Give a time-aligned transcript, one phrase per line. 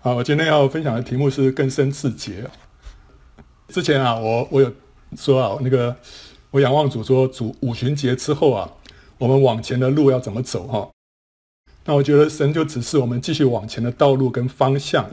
[0.00, 2.48] 好，我今天要分享的题目是更深自洁。
[3.66, 4.72] 之前啊，我我有
[5.16, 5.94] 说啊，那个
[6.52, 8.70] 我仰望主说，主五旬节之后啊，
[9.18, 10.88] 我们往前的路要怎么走哈？
[11.84, 15.10] 那我觉得神就指示我们继续往前的道路跟方向。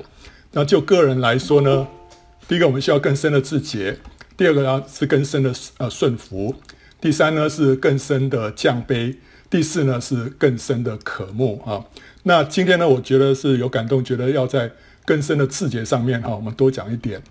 [0.51, 1.87] 那就个人来说呢，
[2.47, 3.97] 第一个我们需要更深的自洁，
[4.37, 6.53] 第二个呢是更深的呃顺服，
[7.01, 9.17] 第三呢是更深的降卑，
[9.55, 11.81] 第四呢是更深的渴慕啊。
[12.23, 14.69] 那今天呢，我觉得是有感动，觉得要在
[15.05, 17.21] 更深的自洁上面哈，我们多讲一点。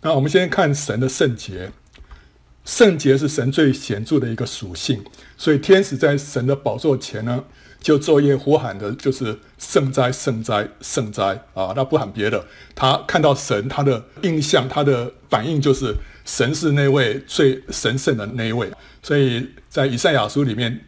[0.00, 1.70] 那我们先看神的圣洁，
[2.64, 5.04] 圣洁是神最显著的一个属性，
[5.36, 7.44] 所以天使在神的宝座前呢，
[7.80, 11.72] 就昼夜呼喊的就是圣哉，圣哉，圣哉啊！
[11.76, 18.68] 那不喊别的，他看到神，他的印象，他的反应就是神是那位最神圣的那一位。
[19.00, 20.80] 所以在以赛亚书里面。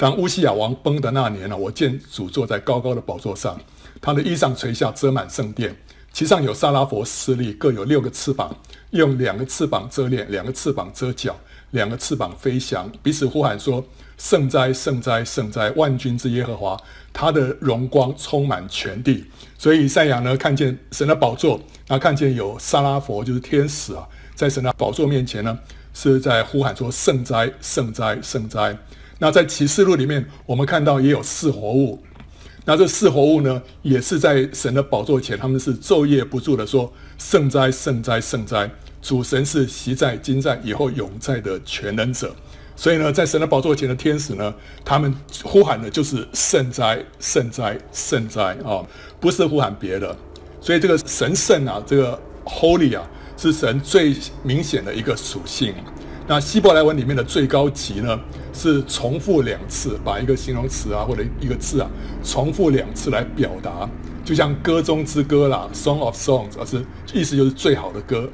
[0.00, 3.60] 当乌西亚王崩的那年呢，我见主坐在高高的宝座上，
[4.00, 5.76] 他的衣裳垂下，遮满圣殿，
[6.10, 8.56] 其上有沙拉弗侍立，各有六个翅膀，
[8.92, 11.36] 用两个翅膀遮脸，两个翅膀遮脚，
[11.72, 13.84] 两个翅膀飞翔，彼此呼喊说：
[14.16, 15.70] 圣哉，圣哉，圣哉！
[15.72, 16.80] 万军之耶和华，
[17.12, 19.26] 他的荣光充满全地。
[19.58, 25.58] 所以以赛亚呢，看见神的宝座，他看见有沙拉佛，就是天使啊，在神的宝座面前呢，
[25.92, 28.74] 是在呼喊说：圣哉，圣哉，圣哉！
[29.20, 32.02] 那在启示录里面，我们看到也有四活物。
[32.64, 36.90] 那这四活物呢，也是在神的宝座前，他们是昼夜不住的说
[37.20, 38.70] ：“圣哉，圣哉，圣哉！
[39.02, 42.34] 主神是昔在、今在、以后永在的全能者。”
[42.74, 48.80] 所以呢，在神的宝座前的天使呢，他们呼喊的就是“圣哉，圣哉，圣哉”啊，
[49.20, 50.16] 不是呼喊别的。
[50.62, 55.74] 所以这个神圣啊，这个 Holy 啊，是神最明显的一个属性。
[56.30, 58.16] 那希伯来文里面的最高级呢，
[58.52, 61.90] 是重复两次，把一个形容词啊或者一个字啊
[62.22, 63.90] 重复两次来表达，
[64.24, 68.30] 就像歌中之歌啦，Song of Songs，而是意思就是最好的歌。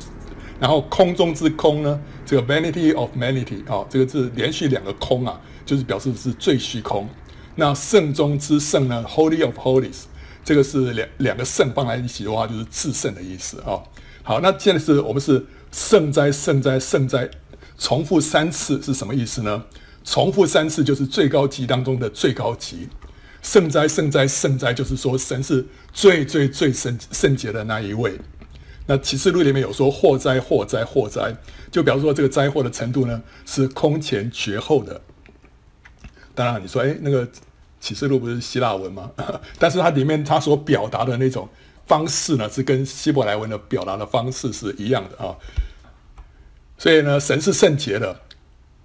[0.61, 7.09] 然后空中之空呢，这个 Vanity of Vanity 啊，这个字连续两个空啊，就是表示是最虚空。
[7.55, 10.03] 那圣中之圣呢，Holy of Holies，
[10.45, 13.81] 这个是两两个圣放在一起的话，就是至圣的意思啊。
[14.23, 17.27] 好，那现在是我们是圣哉圣哉圣哉。
[17.79, 19.65] 重复三次是什么意思呢？
[20.05, 22.89] 重复三次就是最高级当中的最高级。
[23.43, 28.19] 圣哉，圣哉，圣哉，就是说神是最最最圣圣洁的那一位。
[28.87, 31.37] 那启示录里面有说祸哉，祸哉，祸哉，
[31.71, 35.01] 就表示说这个灾祸的程度呢是空前绝后的。
[36.35, 37.29] 当然你说，哎，那个
[37.81, 39.11] 启示录不是希腊文吗？
[39.59, 41.49] 但是它里面它所表达的那种
[41.87, 45.35] 方式呢，是跟希伯来文的表达的方式是一样的啊。
[46.79, 48.21] 所以呢，神是圣洁的。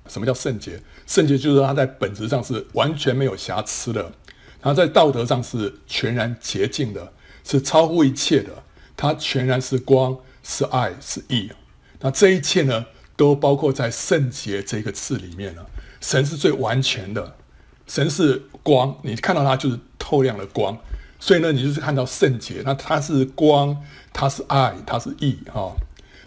[0.08, 0.82] 什么叫圣洁？
[1.08, 4.12] 圣洁就是说他在本质上是完全没有瑕疵的，
[4.62, 7.14] 他在道德上是全然洁净的，
[7.44, 8.52] 是超乎一切的。
[8.98, 11.50] 他全然是光，是爱，是义。
[12.02, 12.86] 那这一切呢，
[13.16, 15.66] 都包括在“圣洁”这个字里面了。
[16.02, 17.36] 神是最完全的，
[17.88, 20.78] 神是光，你看到它就是透亮的光。
[21.20, 22.62] 所以呢，你就是看到圣洁。
[22.66, 23.78] 那它是光，
[24.12, 25.74] 它是爱，它是义啊。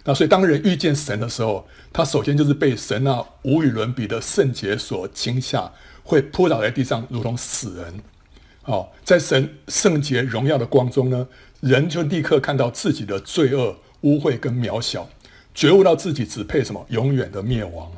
[0.06, 5.72] 那所以，当人遇见神的时候，他首先就是被神那无与伦比的圣洁所惊吓，
[6.03, 8.00] 会扑倒在地上，如同死人。
[8.64, 11.26] 哦，在神圣洁荣耀的光中呢，
[11.60, 15.09] 人就立刻看到自己的罪恶、污秽跟渺小，
[15.54, 17.91] 觉悟到自己只配什么永远的灭亡。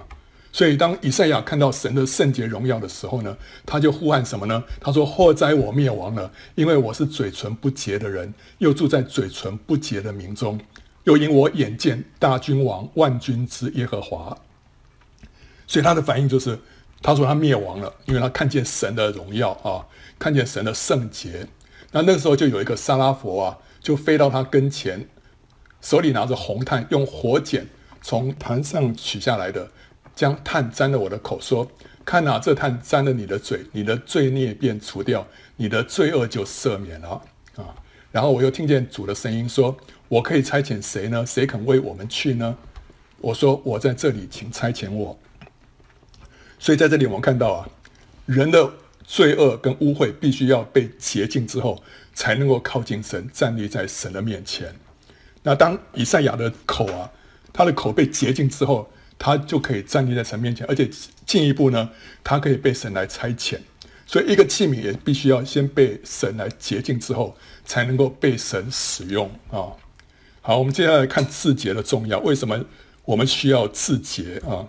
[0.52, 4.62] 所以，当以赛亚看到神的圣洁荣耀的时候呢，他就呼喊什么呢？
[4.80, 10.58] 他说：“祸哉，我灭亡了，因为我是嘴唇不洁的人，又住在嘴唇不洁的民中。”
[11.06, 14.36] 又因我眼见大君王万军之耶和华，
[15.64, 16.58] 所以他的反应就是，
[17.00, 19.86] 他说他灭亡了，因为他看见神的荣耀啊，
[20.18, 21.46] 看见神的圣洁。
[21.92, 25.08] 那那个时候就有一个撒拉弗啊，就飞到他跟前，
[25.80, 27.68] 手里拿着红炭，用火剪
[28.02, 29.70] 从坛上取下来的，
[30.16, 31.70] 将炭沾了我的口，说
[32.04, 35.24] ：“看哪，这炭沾了你的嘴，你的罪孽便除掉，
[35.54, 37.22] 你的罪恶就赦免了
[37.54, 37.72] 啊。”
[38.10, 39.76] 然后我又听见主的声音说。
[40.08, 41.24] 我可以差遣谁呢？
[41.26, 42.56] 谁肯为我们去呢？
[43.18, 45.18] 我说我在这里，请差遣我。
[46.58, 47.68] 所以在这里我们看到啊，
[48.26, 48.70] 人的
[49.04, 51.82] 罪恶跟污秽必须要被洁净之后，
[52.14, 54.74] 才能够靠近神，站立在神的面前。
[55.42, 57.10] 那当以赛亚的口啊，
[57.52, 58.88] 他的口被洁净之后，
[59.18, 60.88] 他就可以站立在神面前，而且
[61.24, 61.90] 进一步呢，
[62.22, 63.58] 他可以被神来差遣。
[64.06, 69.72] 所以一个器皿也必须要先被神来洁净之后，才能够被神使用啊。
[70.46, 72.20] 好，我们接下来看自洁的重要。
[72.20, 72.64] 为什么
[73.04, 74.62] 我们需要自洁啊？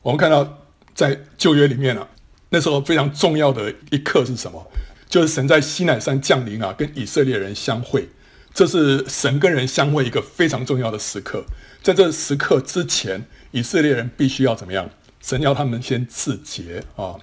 [0.00, 0.64] 我们看到
[0.94, 2.08] 在旧约里面啊，
[2.48, 4.66] 那时候非常重要的一刻是什么？
[5.06, 8.08] 就是神在西乃山降临啊，跟以色列人相会。
[8.54, 11.44] 这是神跟人相会一个非常重要的时刻。
[11.82, 14.88] 在这时刻之前，以色列人必须要怎么样？
[15.20, 17.14] 神要他们先自洁啊。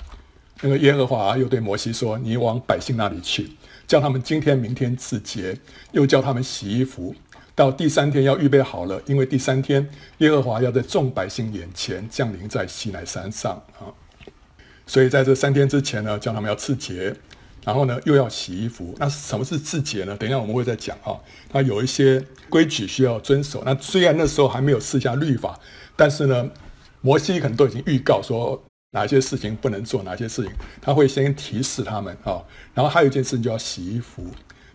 [0.62, 3.50] 那个耶和华又对摩西说：“你往百姓那里去，
[3.88, 5.58] 叫他们今天、明天自洁，
[5.94, 7.16] 又叫他们洗衣服。
[7.56, 9.90] 到第三天要预备好了，因为第三天
[10.20, 13.92] 耶和华要在众百姓眼前降临在西乃山上啊。
[14.86, 17.16] 所以在这三天之前呢，叫他们要自洁，
[17.64, 18.96] 然后呢又要洗衣服。
[18.98, 20.16] 那什么是自洁呢？
[20.18, 21.16] 等一下我们会再讲啊。
[21.50, 23.64] 他有一些规矩需要遵守。
[23.66, 25.60] 那虽然那时候还没有赐下律法，
[25.96, 26.50] 但是呢，
[27.02, 28.62] 摩西可能都已经预告说。”
[28.94, 30.04] 哪些事情不能做？
[30.04, 30.52] 哪些事情
[30.82, 32.44] 他会先提示他们啊？
[32.74, 34.22] 然后还有一件事情就要洗衣服。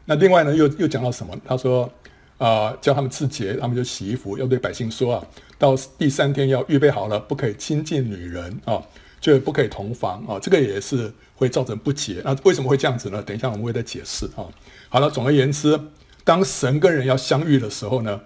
[0.06, 1.38] 那另外呢，又又讲到什么？
[1.44, 1.93] 他说
[2.38, 5.27] 啊、叫他们自洁，他们就洗衣服，要对百姓说啊，
[5.59, 8.83] 到第三天要预备好了，不可以亲近女人啊，
[9.21, 10.38] 就不可以同房啊。
[10.38, 12.21] 这个也是会造成不洁。
[12.25, 13.23] 那为什么会这样子呢？
[13.23, 14.44] 等一下我们会再解释啊。
[14.88, 15.81] 好了，总而言之，
[16.25, 18.21] 当神跟人要相遇的时候呢，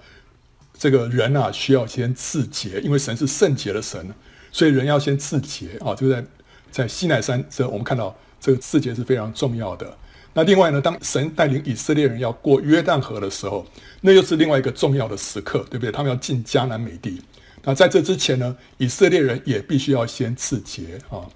[0.77, 4.12] 这个人啊需要先自洁，因为神是圣洁的神。
[4.53, 6.25] 所以人要先自洁啊，就在
[6.73, 9.97] 在西奈山，这我们看到这个自洁是非常重要的。
[10.40, 13.66] 那另外呢，当神带领以色列人要过约旦河的时候，
[14.00, 15.92] 那又是另外一个重要的时刻，对不对？
[15.92, 17.20] 他们要进迦南美地。
[17.62, 21.28] 那在这之前呢，以色列人也必须要先自洁啊。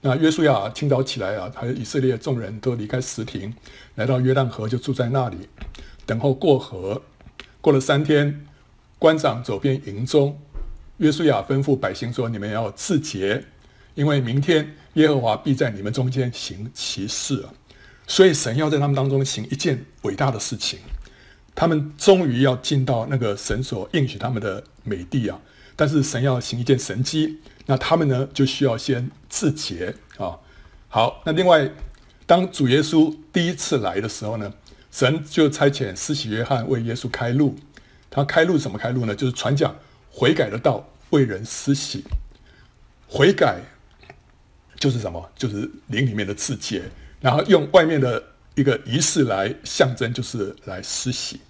[0.00, 3.52] 那约书亚清早起来啊，还有以色列众人都离开石亭，
[3.96, 5.38] 来到约旦河，就住在那里，
[6.06, 7.02] 等候过河。
[7.60, 8.46] 过了三天，
[8.96, 10.40] 官长走遍营中。
[10.98, 13.42] 约书亚吩咐百姓说：“你们要自洁，
[13.96, 17.44] 因为明天耶和华必在你们中间行奇事。
[18.12, 20.78] 所以神要在他们当中行一件伟大的事情。
[21.54, 25.40] 他们终于要进到那个神所应许他们的美地啊！
[25.74, 30.36] 但是神要行一件神迹，那他们呢就需要先自洁啊。
[30.88, 31.70] 好，那另外，
[32.26, 34.52] 当主耶稣第一次来的时候呢，
[34.90, 37.56] 神就差遣施洗约翰为耶稣开路。
[38.10, 39.14] 他开路怎么开路呢？
[39.14, 39.74] 就是传讲
[40.10, 42.04] 悔改的道。”为人施洗，
[43.06, 43.60] 悔改
[44.76, 45.30] 就是什么？
[45.34, 46.82] 就是灵里面的自洁，
[47.22, 48.22] 然后用外面的
[48.54, 51.40] 一个仪式来象征，就是来施洗。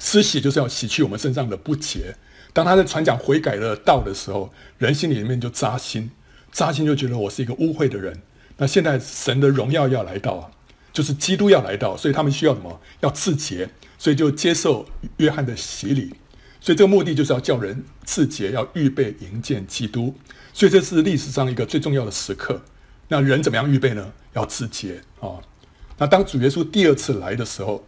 [0.00, 2.14] 施洗就是要洗去我们身上的不洁。
[2.52, 6.10] 当他在传讲悔改的道的时候，人心里面就扎心，
[6.50, 8.20] 扎心就觉得我是一个污秽的人。
[8.56, 10.50] 那现在神的荣耀要来到啊，
[10.92, 12.80] 就是基督要来到，所以他们需要什么？
[13.00, 14.88] 要自洁，所以就接受
[15.18, 16.12] 约翰的洗礼。
[16.60, 20.12] 所以这个目的就是要叫人自洁，要预备迎见基督。
[20.52, 22.60] 所以这是历史上一个最重要的时刻。
[23.08, 24.12] 那人怎么样预备呢？
[24.34, 25.40] 要自洁啊、
[25.96, 27.84] 那当主耶稣第二次来的时候，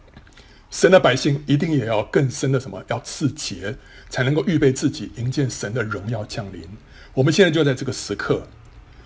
[0.69, 2.83] 神的百姓一定也要更深的什么？
[2.87, 3.75] 要自洁，
[4.09, 6.61] 才能够预备自己迎接神的荣耀降临。
[7.13, 8.47] 我们现在就在这个时刻，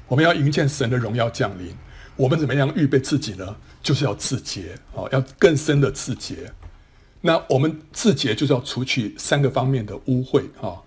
[0.08, 1.76] 我们要迎接神的荣耀降临。
[2.16, 3.56] 我们怎么样预备自己呢？
[3.84, 6.52] 就是要自洁啊、要更深的自洁。
[7.22, 10.82] 那我们自洁就是要除去三个方面的污秽啊。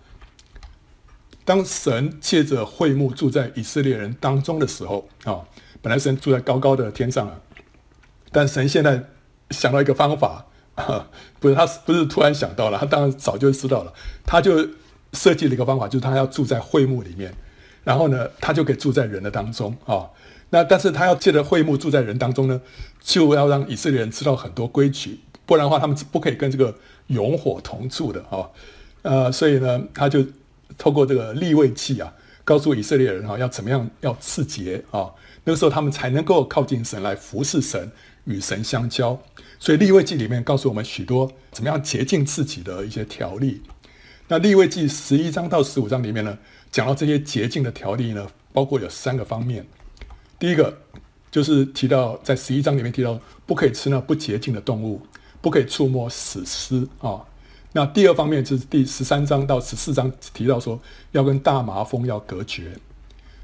[1.49, 5.41] 当神借着会幕住在以色列人当中的时候啊，
[5.81, 7.41] 本来神住在高高的天上啊，
[8.31, 9.03] 但神现在
[9.49, 10.45] 想到一个方法，
[11.41, 13.95] 不是他不是突然想到了，他当然早就知道了，
[14.27, 14.69] 他就
[15.15, 17.33] 设计了一个方法，就是他要住在会幕里面，
[17.83, 20.05] 然后呢，他就可以住在人的当中啊。
[20.51, 22.61] 那但是他要借着会幕住在人当中呢，
[23.01, 25.19] 就要让以色列人知道很多规矩。
[25.47, 28.51] 不然的话，他们不可以跟这个永火同住的啊，
[29.01, 30.23] 呃，所以呢，他就
[30.77, 32.13] 透过这个立位记啊，
[32.45, 35.11] 告诉以色列人啊，要怎么样要自洁啊，
[35.45, 37.91] 那个时候他们才能够靠近神来服侍神，
[38.25, 39.19] 与神相交。
[39.59, 43.63] 所以立位记里面告诉我们许多怎么样洁净自己的一些条例。
[44.29, 46.39] 那立位记十一章到十五章里面呢，
[46.71, 49.67] 讲到这些洁净的条例呢，包括有三个方面。
[50.39, 50.79] 第一个
[51.31, 55.01] 就是提到在十一章里面提到，不可以吃那不洁净的动物。
[55.41, 57.23] 不可以触摸死尸啊！
[57.73, 60.81] 那第二方面就是第十三章到十四章提到说
[61.13, 62.73] 要跟大麻风要隔绝。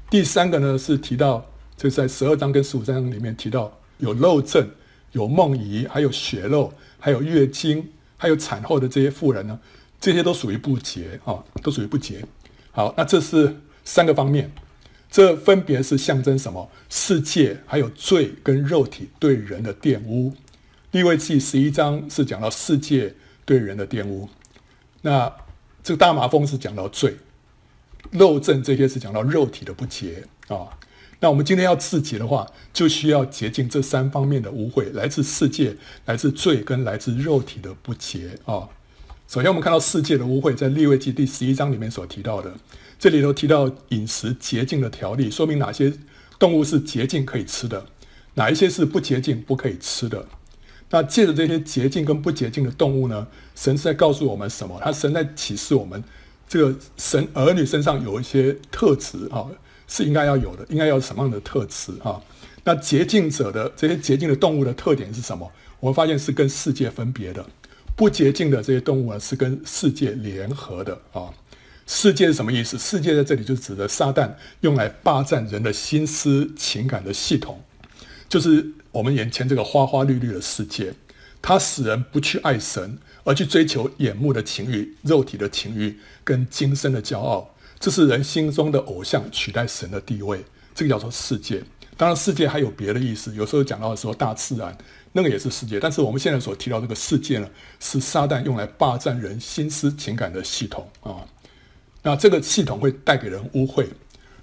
[0.09, 1.45] 第三个呢是提到，
[1.77, 4.69] 就是在十二章跟十五章里面提到有漏症、
[5.11, 9.59] 有梦遗、还有血漏、还有月经、还有产后的这些妇人呢，
[9.99, 12.23] 这些都属于不洁啊，都属于不洁。
[12.71, 14.51] 好，那这是三个方面，
[15.09, 16.69] 这分别是象征什么？
[16.89, 20.33] 世界还有罪跟肉体对人的玷污。
[20.91, 23.13] 立位记十一章是讲到世界
[23.45, 24.27] 对人的玷污，
[25.01, 25.31] 那
[25.83, 27.15] 这个大麻风是讲到罪，
[28.11, 30.67] 肉症这些是讲到肉体的不洁啊。
[31.19, 38.67] 那我们今天要自洁的话，就需要洁净这三方面的污秽，来自世界、来自罪跟来自肉体的不洁啊。
[39.27, 42.53] 首先，我们看到世界的污秽，在利未记第十一章里面所提到的，
[42.99, 45.93] 这里头提到饮食洁净的条例，说明哪些
[46.37, 47.85] 动物是洁净可以吃的，
[48.33, 50.27] 哪一些是不洁净不可以吃的。
[50.95, 54.79] 那借着这些洁净跟不洁净的动物呢，神是在告诉我们什么？
[54.81, 56.01] 他神在启示我们，
[56.47, 59.45] 这个神儿女身上有一些特质啊，
[59.89, 62.21] 是应该要有的，应该要什么样的特质啊？
[62.63, 65.51] 那洁净者的这些洁净的动物的特点是什么？
[65.81, 67.45] 我们发现是跟世界分别的，
[67.93, 71.27] 不洁净的这些动物呢，是跟世界联合的啊。
[71.85, 72.77] 世界是什么意思？
[72.79, 77.61] 世界在这里就指的撒旦用来霸占人的心思情感的系统，
[78.29, 80.93] 就是我们眼前这个花花绿绿的世界，
[81.41, 91.61] 它使人不去爱神，而去追求眼目的情欲、肉体的情欲跟今生的骄傲，这是人心中的偶像取代神的地位，这个叫做世界。
[91.97, 94.77] 当然，世界还有别的意思，有时候讲到的时候，大自然
[95.11, 97.49] 那个也是世界，但是我们现在所提到这个世界呢，
[97.81, 101.19] 是撒旦用来霸占人心思情感的系统啊。
[102.01, 103.87] 那这个系统会带给人污秽。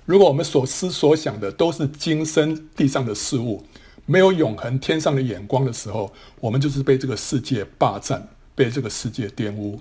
[0.04, 3.64] 如果我们所思所想的都是今生地上的事物，
[4.06, 9.80] 没有永恒天上的眼光的时候，我们就是被这个世界霸占，被这个世界玷污。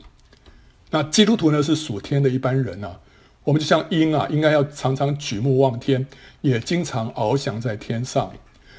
[0.90, 3.00] 那基督徒呢，是属天的一般人啊，
[3.44, 6.06] 我们就像鹰啊，应该要常常举目望天，
[6.42, 8.32] 也经常翱翔在天上。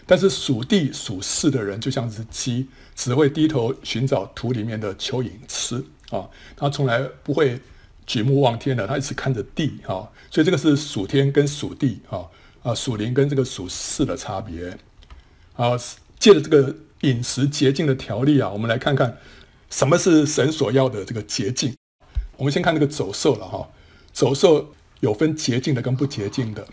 [0.07, 7.61] 但是属地属世的人，就像是鸡，只会低头寻找土里面的蚯蚓吃啊，他从来不会。
[8.05, 12.27] 举目望天的，他一直看着地哈，所以这个是属天跟属地啊
[12.65, 14.77] 啊属灵跟这个属世的差别
[15.57, 15.79] 啊。
[16.19, 19.19] 借着这个饮食洁净的条例啊，我们来看看
[19.71, 21.75] 什么是神所要的这个洁净。
[22.37, 23.69] 我们先看这个走兽了哈，
[24.13, 26.65] 走兽有分洁净的跟不洁净的。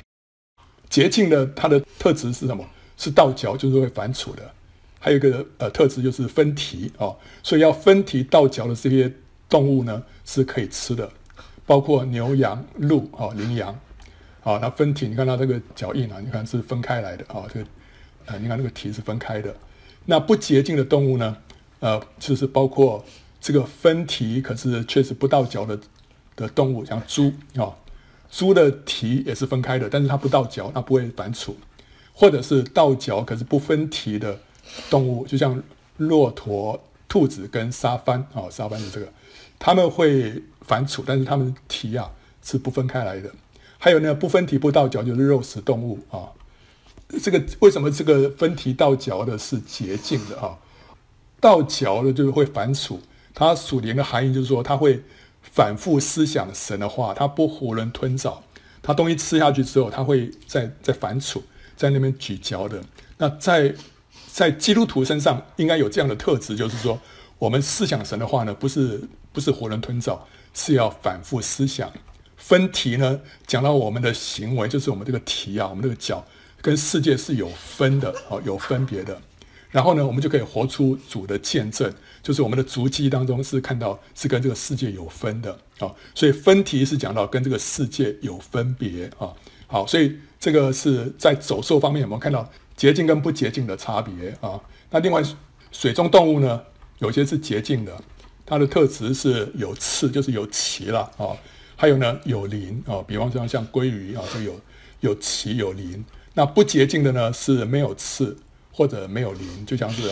[0.87, 2.63] 洁净的它的特质是什么？
[2.95, 4.51] 是倒嚼，就是会反刍的。
[4.99, 7.09] 还有一个呃特质就是分蹄啊，
[7.41, 9.11] 所以要分蹄倒嚼的这些
[9.47, 11.09] 动物呢是可以吃的。
[11.65, 13.69] 包括牛羊鹿啊，羚羊，
[14.43, 17.65] 啊，那分蹄，你看它这个脚印啊，你看是分开来的啊，这个，
[18.29, 19.53] 呃，你看那个蹄是分开的。
[20.05, 21.37] 那不洁净的动物呢，
[21.79, 23.03] 呃，就是包括
[23.41, 25.79] 这个分蹄，可是确实不倒脚的
[26.35, 27.75] 的动物，像猪啊，
[28.29, 31.53] 猪的蹄也是分开的，但是它不倒脚，它不会反刍，
[32.13, 34.39] 或者是倒脚可是不分蹄的
[34.89, 35.61] 动物，就像
[35.97, 39.07] 骆驼、兔子跟沙番啊，沙番的这个。
[39.57, 42.09] 他们会反刍，但是他们蹄啊
[42.41, 43.29] 是不分开来的。
[43.77, 46.31] 还有呢，不分蹄不倒脚就是肉食动物啊。
[47.21, 50.57] 这个为什么这个分蹄倒嚼的是洁净的啊？
[51.39, 52.99] 到嚼的就是会反刍，
[53.33, 55.01] 它属灵的含义就是说，它会
[55.41, 58.43] 反复思想神的话，它不囫囵吞枣。
[58.81, 61.41] 它东西吃下去之后，它会在在反刍，
[61.75, 62.83] 在那边咀嚼的。
[63.17, 63.73] 那在
[64.31, 66.99] 在基督徒身上应该有这样的特质，就是说，
[67.37, 69.07] 我们思想神的话呢，不是。
[69.31, 71.93] 不是囫囵吞枣，是要反复思想。
[72.35, 76.25] 分蹄呢，讲到我们的行为，就是我们这个蹄啊，我们这个脚
[76.61, 79.19] 跟世界是有分的，哦，有分别的。
[79.71, 85.93] 然后呢，我们就可以活出主的见证，就是我们的足迹当中是看到是跟这个世界有分的啊。
[86.15, 89.31] 所以分题是讲到跟这个世界有分别啊。
[89.67, 94.59] 好，所以这个是在走兽方面有没有看到洁净跟不洁净的差别啊？
[94.89, 95.21] 那另外
[95.71, 96.61] 水中动物呢，
[96.97, 97.95] 有些是洁净的。
[98.43, 101.37] 它的特质是有刺，就是有鳍了啊。
[101.75, 104.59] 还有呢，有鳞啊，比方说像鲑鱼啊，就有
[105.01, 106.03] 有鳍有鳞。
[106.33, 108.37] 那不洁净的呢，是没有刺
[108.71, 110.09] 或者没有鳞，就像是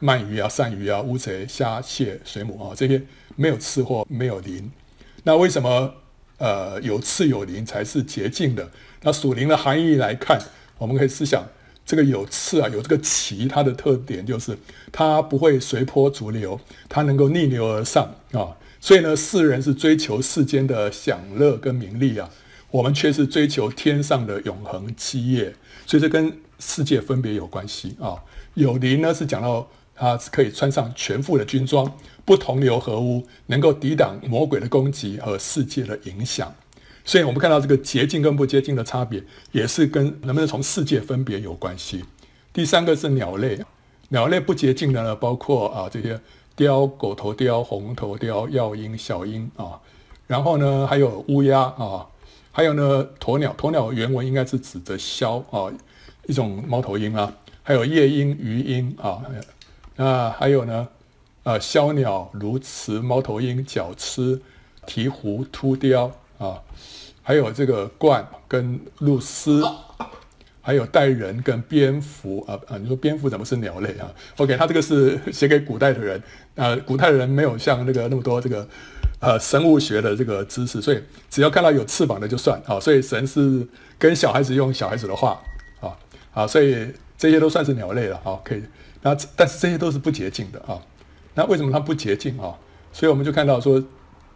[0.00, 3.00] 鳗鱼啊、鳝鱼啊、乌贼、虾、蟹、水母啊这些
[3.36, 4.70] 没有刺或没有鳞。
[5.22, 5.94] 那为什么
[6.38, 8.68] 呃有刺有鳞才是洁净的？
[9.02, 10.40] 那属灵的含义来看，
[10.78, 11.44] 我们可以思想。
[11.84, 14.56] 这个有刺啊，有这个鳍，它的特点就是
[14.92, 18.56] 它不会随波逐流，它能够逆流而上啊。
[18.80, 22.30] 所以呢，世人是追求世间的享乐跟名利啊，
[22.72, 25.54] 我们却是追求天上的永恒基业。
[25.86, 28.16] 所以这跟世界分别有关系啊。
[28.54, 31.90] 有灵呢是讲到它可以穿上全副的军装，
[32.24, 36.52] 不同流合污，能够抵挡魔鬼的攻击和世界的影响。
[37.04, 42.04] 所以我们看到这个洁净跟不洁净的差别，也是跟能不能从世界分别有关系。
[42.52, 43.58] 第三个是鸟类，
[44.10, 46.20] 鸟类不洁净的呢，包括啊这些
[46.54, 49.80] 雕、狗头雕、红头雕、鷂莺、小鹰啊，
[50.26, 52.06] 然后呢还有乌鸦啊，
[52.52, 55.72] 还有呢鸵鸟，鸵鸟原文应该是指的枭啊，
[56.26, 59.22] 一种猫头鹰啊，还有夜莺、鱼鹰啊，
[59.96, 60.86] 那还有呢
[61.42, 64.40] 呃枭鸟、鸬鹚、猫头鹰、角鴟、
[64.86, 66.12] 鵜鹕、秃雕。
[66.38, 66.60] 啊，
[67.22, 69.62] 还有这个鸛跟鹭鸶，
[70.60, 72.76] 还有带人跟蝙蝠啊啊！
[72.78, 76.20] 你说蝙蝠怎么是鸟类啊？OK，他这个是写给古代的人
[76.56, 78.68] 啊，古代的人没有像那个那么多这个
[79.22, 81.00] 呃生物学的这个知识，所以
[81.30, 82.78] 只要看到有翅膀的就算啊。
[82.80, 83.64] 所以神是
[83.96, 85.40] 跟小孩子用小孩子的话
[85.80, 85.96] 啊
[86.34, 88.62] 啊，所以这些都算是鸟类了啊，可以
[89.00, 90.76] 那但是这些都是不洁净的啊。
[91.34, 92.52] 那为什么它不洁净啊？
[92.92, 93.82] 所以我们就看到说，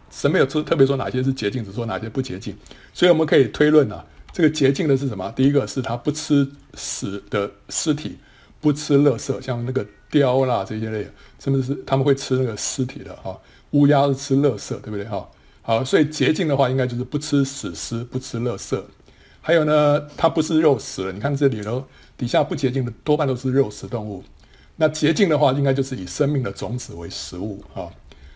[0.09, 2.55] 神没有说特别说哪些是洁净，只说哪些不洁净。
[2.93, 5.31] 所以我们可以推论啊，这个洁净的是什么？
[5.35, 8.17] 第一个是它不吃死的尸体，
[8.61, 13.37] 不吃垃圾，像那个雕啦这些类，甚至是他们会吃那个尸体的啊。
[13.77, 15.29] 乌鸦是吃垃圾，对不对哈？
[15.61, 18.81] 好，所以洁净的话，应该就是不吃死尸，不吃垃圾。
[19.41, 21.11] 还有呢，它不是肉食了。
[21.11, 21.85] 你看这里头
[22.17, 24.23] 底下不洁净的多半都是肉食动物。
[24.75, 27.87] 那洁净的话，应该就是以生命的种子为食物啊。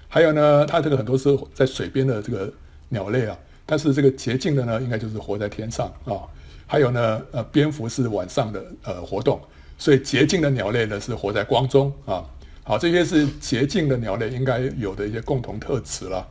[0.08, 2.52] 还有呢，它这个很多是在水边的这个
[2.90, 6.22] 鸟类啊，但是这个洁净的呢，应该就是活在天上啊。
[6.68, 9.40] 还有呢，呃，蝙蝠是晚上的呃活动，
[9.78, 12.26] 所以洁净的鸟类呢是活在光中啊。
[12.72, 16.26] 好，这些是洁净的鸟类应该有的一些共同特质了。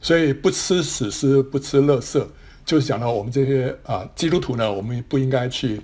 [0.00, 2.26] 所以不吃死尸，不吃垃圾，
[2.64, 5.78] 就是讲到我们这些啊基督徒呢，我们不应该去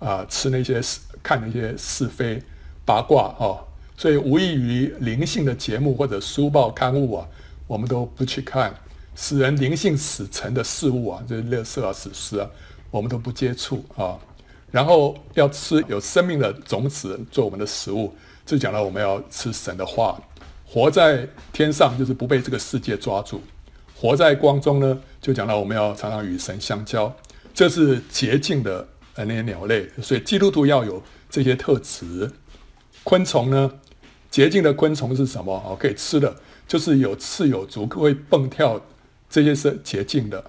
[0.00, 0.80] 啊吃那些
[1.22, 2.42] 看那些是非
[2.84, 3.62] 八卦啊。
[3.96, 7.28] 所以无异于灵性的节目或者书报刊物啊，
[7.68, 8.74] 我们都不去看，
[9.14, 12.50] 使人灵性死沉的事物啊，就是垃圾啊、死尸啊，
[12.90, 14.18] 我们都不接触啊。
[14.72, 18.12] 然后要吃有生命的种子做我们的食物，
[18.48, 20.18] 就讲到我们要吃神的话。
[20.64, 23.40] 活在天上就是不被这个世界抓住，
[23.94, 27.14] 活在光中呢，就讲到我们要常常与神相交，
[27.52, 32.30] 这是洁净的呃那些鸟类，所以基督徒要有这些特质。
[33.04, 33.70] 昆虫呢，
[34.30, 35.54] 洁净的昆虫是什么？
[35.66, 36.34] 哦，可以吃的，
[36.66, 38.80] 就是有翅有足会蹦跳，
[39.28, 40.42] 这些是洁净的，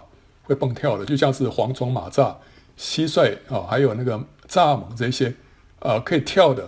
[0.44, 2.36] 会蹦跳的，就像是蝗虫、蚂蚱、
[2.78, 4.18] 蟋蟀啊，还有那个
[4.50, 5.34] 蚱蜢这些，
[5.80, 6.68] 呃，可以跳的，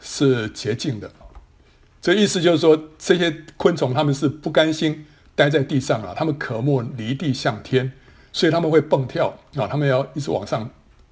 [0.00, 1.10] 是洁净的。
[2.00, 7.92] 这意思就是说，这些昆虫它们是不甘心待在地上啊，它们渴慕离地向天，
[8.32, 10.70] 所以它们会蹦跳啊，它们要一直往上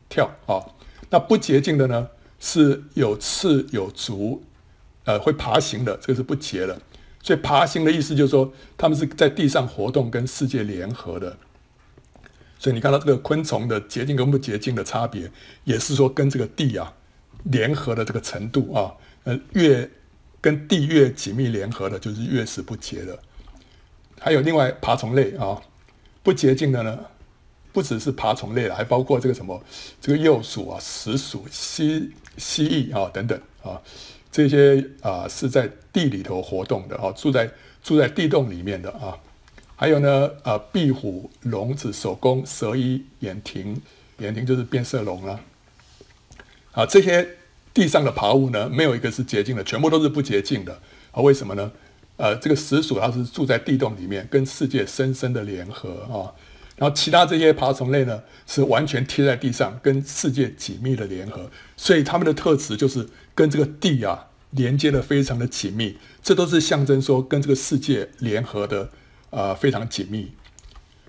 [0.08, 0.62] 跳啊。
[1.10, 4.42] 那不洁净的呢，是有翅有足，
[5.04, 6.80] 呃，会爬行的，这个是不洁的。
[7.22, 11.36] 所以爬行的意思就是说，它们是在地上活动，跟世界联合的。
[12.59, 15.30] 所以你看到这个昆虫的洁净跟不洁净的差别，
[15.64, 16.92] 也是说跟这个地啊
[17.44, 18.92] 联合的这个程度啊，
[19.24, 19.88] 呃，越。
[20.40, 23.18] 跟地越紧密联合的，就是越是不洁的。
[24.20, 25.59] 还有另外爬虫类啊，
[26.22, 26.98] 不洁净的呢，
[27.72, 29.64] 不只是爬虫类了，还包括这个什么，
[30.02, 33.80] 这个鼬鼠啊、石鼠、蜥蜥蜴啊等等啊，
[34.30, 37.50] 这些啊是在地里头活动的啊，住在
[37.83, 39.16] 住在地洞里面的啊。
[39.76, 43.80] 还有呢，啊，壁虎、龙子、守宫、蛇衣、眼蜓，
[44.18, 45.40] 眼蜓就是变色龙了啊，
[46.74, 47.26] 啊这些。
[47.74, 50.72] 地上的爬物呢，没有一个是洁净的，全部都是不洁净的
[51.10, 51.20] 啊？
[51.20, 51.72] 为什么呢？
[52.16, 56.30] 呃，这个石鼠它是住在地洞里面，跟世界深深的联合啊。
[56.76, 65.98] 然后其他这些爬虫类呢，是完全贴在地上，跟世界紧密的联合，所以它们的特质就是跟这个地啊连接的非常的紧密。
[66.22, 68.88] 这都是象征说跟这个世界联合的、
[69.30, 70.30] 呃，非常紧密。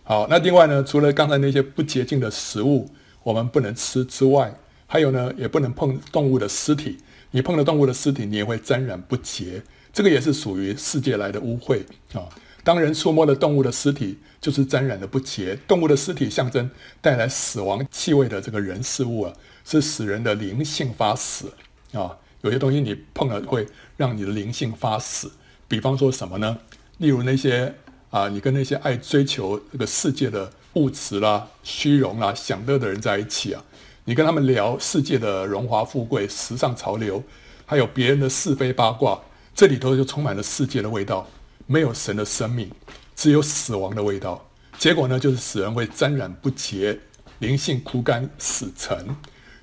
[0.02, 2.90] 好，那另外呢，除了刚才那些不洁净的食物
[3.22, 4.52] 我们不能吃之外，
[4.88, 6.98] 还有呢，也不能碰动物的尸体。
[7.32, 9.62] 你碰了动物的尸体，你也会沾染不洁。
[9.92, 11.82] 这个也是属于世界来的污秽
[12.14, 12.28] 啊。
[12.64, 15.58] 当人触摸了动物的尸体，就是沾染的不洁。
[15.68, 16.70] 动物的尸体象征
[17.02, 21.52] 带来死亡气味的这个人事物啊，是使人的灵性发死
[21.92, 22.18] 啊。
[22.42, 23.68] 有些东西你碰了会
[23.98, 25.32] 让你的灵性发死。
[25.68, 26.58] 比方说什么呢？
[27.00, 27.74] 例如那些
[28.10, 33.64] 啊，你跟那些爱追求这个世界的物质啦、虚荣啦、享乐的人在一起啊。
[34.08, 37.24] 你跟他们聊世界的荣华富贵、时尚潮流，
[37.66, 39.20] 还有别人的是非八卦，
[39.56, 41.28] 这里头就充满了世界的味道，
[41.66, 42.70] 没有神的生命，
[43.16, 44.48] 只有死亡的味道。
[44.78, 47.00] 结果呢，就是死人会沾染不洁，
[47.40, 49.08] 灵性枯干死沉。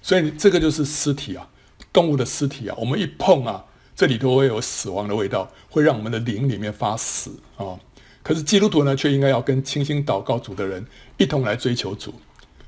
[0.02, 1.48] 所以这个就是尸体啊，
[1.92, 7.78] 动物的尸体啊，我们一碰啊，这里头会有死亡的味道，会让我们的灵里面发死啊。
[8.24, 10.84] 可是基督徒呢，却应该要跟清心祷告主的人
[11.16, 12.12] 一同来追求主。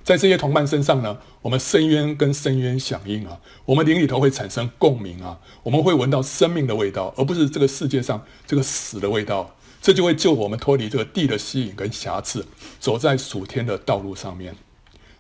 [0.05, 9.57] 在这些同伴身上呢，我们深渊跟深渊响应啊，我们灵里头会产生共鸣啊，我们会闻到生命的味道，而不是这个世界上这个死的味道。
[9.81, 12.47] 这就会救我们脱离这个地的吸引跟瑕疵，
[12.81, 14.55] 走在属天的道路上面。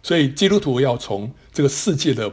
[0.02, 2.32] 所以基督徒要从这个世界的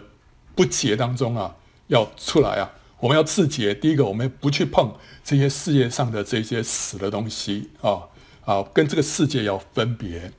[0.54, 1.56] 不洁当中啊，
[1.88, 3.74] 要出来啊，我们要自洁。
[3.74, 8.04] 第一个，我们不去碰这些世界上的这些死的东西啊
[8.44, 10.32] 啊，跟这个世界要分别。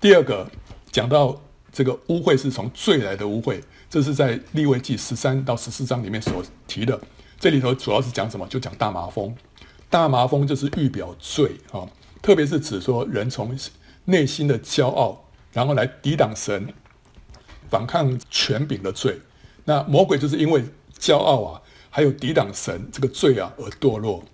[0.00, 0.50] 第二个，
[0.90, 1.42] 讲到。
[1.78, 7.00] 这个污秽是从罪来的污秽，这是在利未记十三到十四章里面所提的。
[7.38, 8.44] 这里头主要是讲什么？
[8.48, 9.32] 就讲大麻风。
[9.88, 11.86] 大麻风就是预表罪啊，
[12.20, 13.56] 特别是指说人从
[14.06, 16.74] 内心的骄傲，然后来抵挡神、
[17.70, 19.20] 反抗权柄的罪。
[19.64, 20.64] 那魔鬼就是因为
[20.98, 24.24] 骄傲啊，还有抵挡神这个罪啊而堕落。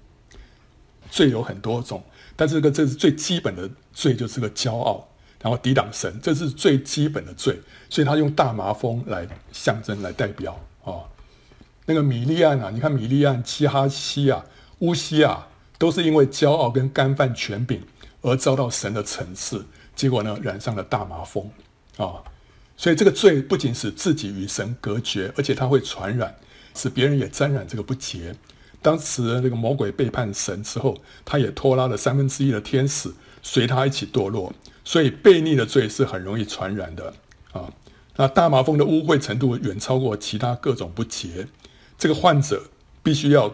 [1.11, 2.02] 罪有很多种，
[2.37, 5.07] 但是这个这是最基本的罪，就是个骄傲，
[5.44, 7.61] 然后抵挡神，这是最基本的罪。
[7.90, 11.04] 所以他用大麻风来象征来代表啊、
[11.85, 14.42] 那个米利暗啊，你看米利暗、基哈西啊、
[14.78, 17.83] 乌西啊，都是因为骄傲跟干犯权柄
[18.22, 19.62] 而遭到神的惩治，
[19.94, 21.50] 结果呢染上了大麻风
[21.98, 22.24] 啊、
[22.74, 26.35] 所以这个罪不仅使自己与神隔绝，而且它会传染，
[26.74, 28.35] 使别人也沾染这个不洁。
[28.83, 34.52] 当时那个魔鬼背叛神之后，他也拖拉了三分之一的天使随他一起堕落。
[34.85, 37.12] 所以悖逆的罪是很容易传染的
[37.53, 37.73] 啊。
[38.16, 41.49] 那大麻风的污秽程度远超过其他各种不洁，
[41.99, 42.62] 这个患者
[43.03, 43.53] 必须要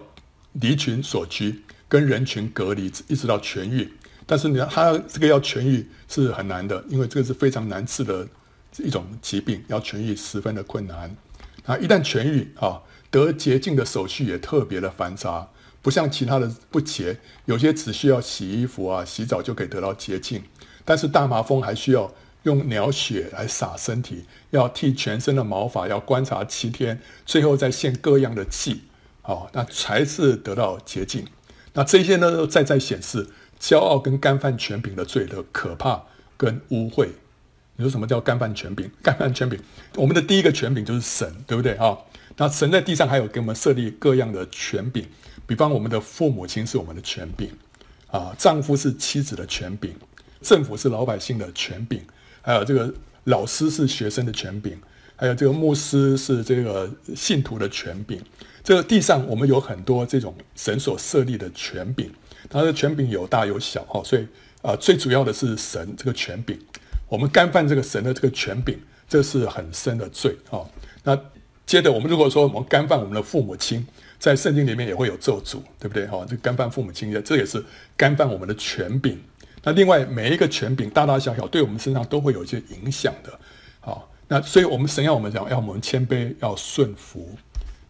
[0.52, 3.90] 离群索居，跟人群隔离，一直到痊愈。
[4.26, 8.28] 但是你他这个要痊愈是很难的，因为这个是非常难治的
[8.78, 11.16] 一种疾病，要痊愈十分的困难。
[11.64, 12.82] 啊，一旦痊愈啊。
[13.12, 15.48] 得洁净的手续也特别的繁杂，
[15.82, 20.40] 不像其他的不洁，有些只需要洗衣服啊、洗澡就可以得到洁净，
[20.84, 22.12] 但是大麻风还需要
[22.44, 28.82] 用鸟血来洒身体，要剃全身的毛发，要观察七天，最后再献各样的祭，
[29.22, 31.26] 好，那才是得到洁净。
[31.74, 33.28] 那这些呢，都再再显示
[33.60, 36.04] 骄傲跟干犯权柄的罪的可怕
[36.36, 37.08] 跟污秽。
[37.76, 38.90] 你说什么叫干犯权柄？
[39.02, 39.58] 干犯权柄，
[39.96, 41.96] 我们的第一个权柄就是神，对不对啊？
[42.36, 45.06] 那神在地上还有给我们设立各样的权柄，
[45.46, 47.50] 比方我们的父母亲是我们的权柄，
[48.10, 49.94] 啊，丈夫是妻子的权柄，
[50.40, 52.00] 政府是老百姓的权柄，
[52.42, 52.92] 还有这个
[53.24, 54.76] 老师是学生的权柄，
[55.16, 58.20] 还有这个牧师是这个信徒的权柄。
[58.62, 62.10] 这个地上我们有很多这种神所设立的权柄，
[62.48, 64.26] 它的权柄有大有小哈，所以
[64.62, 66.58] 啊，最主要的是神这个权柄，
[67.08, 70.60] 我们干犯这个神的这个权柄，这是很深的罪啊，
[71.04, 71.18] 那。
[71.66, 73.86] 接着，我们如果说我们干犯我们的父母亲，
[74.18, 76.04] 在圣经里面也会有咒诅，对不对？
[76.08, 77.64] 哈，这干犯父母亲，这也是
[77.96, 79.16] 干犯我们的权柄。
[79.62, 83.32] 那另外每一个权柄，大大小小，对我们身上都会有一些影响的。
[83.80, 87.28] 好，那所以我们神要我们讲，要我们谦卑，要顺服。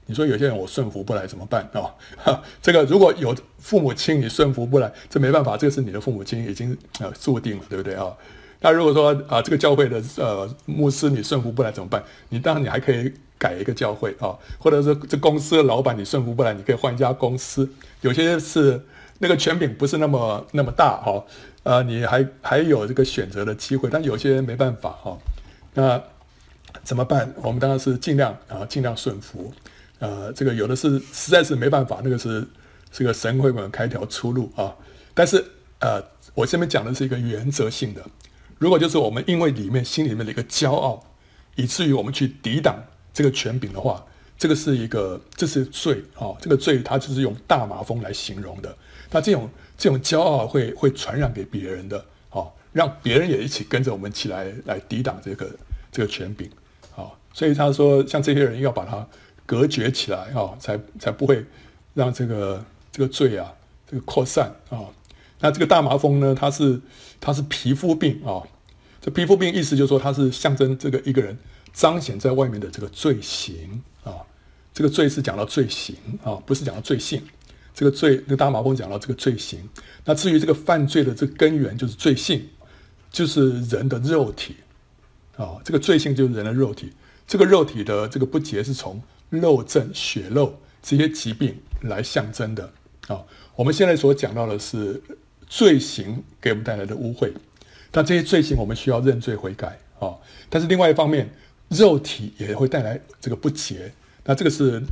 [0.06, 1.94] 你说有些人我顺服不来怎么办啊？
[2.16, 8.12] 哈， 这个如果有父母亲你顺服不来，这没办法，这个是你的父母亲已经呃注定了，对不对啊？
[8.60, 12.02] 那如果说啊，这个教会的呃牧师你顺服不来怎么办？
[12.28, 13.12] 你当然你还可以。
[13.40, 17.66] 改一个教会啊，或者是这公司的老板你顺服不来，你可以换一家公司。
[18.02, 18.78] 有些是
[19.18, 21.24] 那个权柄不是那么那么大哈，
[21.62, 25.18] 呃，你还还有这个选择的机会，但有些人没办法哈。
[25.74, 26.02] 那
[26.82, 27.32] 怎么办？
[27.42, 29.52] 我们当然是尽量啊，尽量顺服。
[29.98, 32.46] 呃，这个有的是实在是没办法，那个是
[32.90, 34.74] 这个神会给我们开条出路啊。
[35.14, 35.44] 但是
[35.80, 36.02] 呃，
[36.34, 38.02] 我这边讲的是一个原则性的。
[38.58, 41.04] 如果就是我们因为里面心里面的一个骄傲，
[41.56, 42.82] 以至于我们去抵挡。
[43.12, 44.06] 这个权柄的话，
[44.38, 46.36] 这个是一个，这是罪啊、哦！
[46.40, 48.74] 这个罪，它就是用大麻风来形容的。
[49.10, 55.50] 那这种这种骄傲会会传染给别人的，好、让别人也一起跟着我们起来来抵挡这个
[55.90, 56.50] 这个权柄，
[56.92, 59.08] 好、所以他说，像这些人要把它
[59.46, 61.42] 隔绝起来啊、才才不会
[61.94, 62.62] 让这个
[62.92, 63.50] 这个罪啊
[63.86, 64.84] 这个扩散啊、
[65.40, 66.78] 那这个大麻风呢，它是
[67.18, 68.42] 它是皮肤病啊、
[69.00, 71.36] 这皮肤病意思就是说，它是象征这个一个人。
[71.72, 74.10] 彰显在外面的这个罪行啊，
[74.74, 77.22] 这个罪是讲到罪行啊，不是讲到罪性。
[77.74, 79.60] 这个罪，那个大麻风讲到这个罪行。
[80.04, 82.48] 那至于这个犯罪的这个根源，就是罪性，
[83.10, 84.56] 就是人的肉体
[85.36, 85.58] 啊。
[85.64, 86.92] 这个罪性就是人的肉体。
[87.26, 92.72] 这个肉体的这个不洁是从肉症、血肉这些疾病来象征的
[93.06, 93.22] 啊。
[93.54, 95.00] 我们现在所讲到的是
[95.46, 97.32] 罪行给我们带来的污秽，
[97.90, 100.14] 但这些罪行我们需要认罪悔改啊。
[100.48, 101.32] 但是另外一方面，
[101.68, 103.92] 肉体也会带来这个不洁，
[104.24, 104.82] 那这个是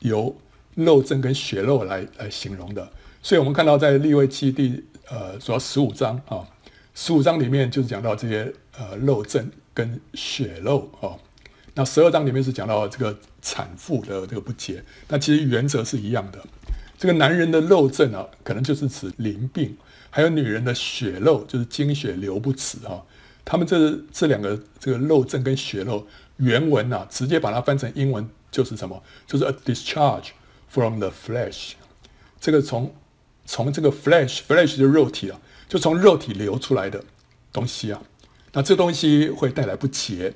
[0.00, 0.36] 由
[0.84, 2.88] 肉症跟血漏来来形容的。
[3.22, 6.46] 所以我们看到在利未记第呃主要十五章啊，
[6.94, 11.16] 十五章里面就是讲到这些呃肉症跟血漏啊。
[11.74, 16.38] 那十二章里面是讲到这个产妇的这个不洁，那其实原则是一样的。
[16.98, 19.76] 这个男人的肉症啊，可能就是指淋病，
[20.10, 23.02] 还有女人的血漏就是经血流不止哈。
[23.44, 29.02] 他们这这两个这个漏症跟血漏原文啊，直接把它翻成英文就是什么？
[29.26, 30.30] 就是 a discharge
[30.70, 31.72] from the flesh。
[32.40, 32.94] 这个从
[33.44, 37.04] 从这个 flesh，flesh 就是肉体啊，就从肉体流出来的
[37.52, 38.00] 东西啊。
[38.52, 40.32] 那这东西会带来不洁。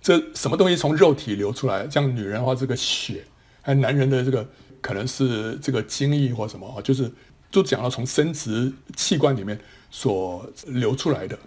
[0.00, 1.88] 这什么东西从肉体流出来？
[1.88, 3.20] 像女人的话，这个血；
[3.60, 4.48] 还男人的这个
[4.80, 7.10] 可能是这个精液或什么啊，就是
[7.50, 9.58] 都讲到从生殖器官里面
[9.90, 11.38] 所流出来的。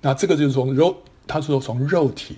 [0.00, 2.36] 那这个就是从肉，他说从肉体，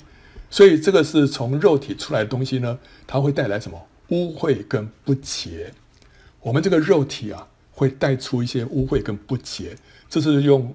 [0.48, 5.72] 所以这个是从肉体出来的东西呢，它会带来什么污秽跟不洁。
[6.40, 9.76] 我们这个肉体啊，会带出一些污秽跟不洁，
[10.08, 10.74] 这是用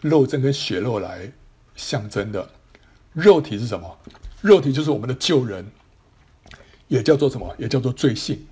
[0.00, 1.30] 肉身跟血肉来
[1.74, 2.48] 象征的。
[3.12, 3.98] 肉体是什么？
[4.40, 5.64] 肉体就是我们的旧人，
[6.88, 7.54] 也叫做什么？
[7.58, 8.46] 也叫做罪性，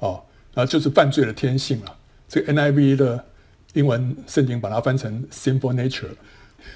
[0.00, 1.96] 哦，啊，就是犯罪的天性啊。
[2.28, 3.24] 这个 NIV 的
[3.74, 6.10] 英文圣经把它翻成 sinful nature，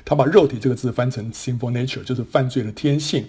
[0.04, 3.28] 他把肉体这个字翻成 sinful nature，就是犯罪的天性。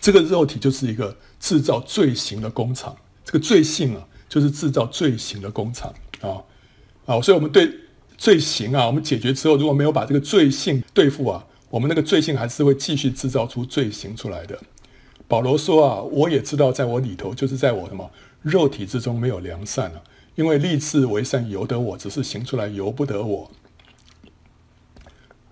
[0.00, 6.42] 这个肉体就是一个制造罪行的工厂，这个罪性啊，就是制造罪行的工厂啊
[7.06, 7.20] 啊！
[7.20, 7.68] 所以我们对
[8.16, 14.58] 罪行啊，我们解决之后，如果没有把这个罪性对付啊，我们那个罪性还是会继续制造出罪行出来的。
[15.26, 18.10] 保罗说啊，我也知道，在我里头，就是在我什么
[18.42, 20.02] 肉体之中没有良善啊，
[20.36, 23.50] 因为立志为善由得我，只是行出来由不得我。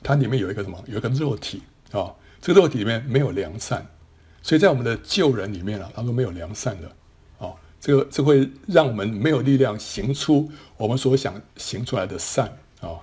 [0.03, 0.83] 它里面有一个什么？
[0.87, 3.85] 有一个肉体啊，这个肉体里面没有良善。
[4.47, 6.87] 所以在我们的旧人里面啊，他说没有良善的，
[7.45, 12.95] 啊，这个这会让我们没有力量行出我们所想行出来的善啊。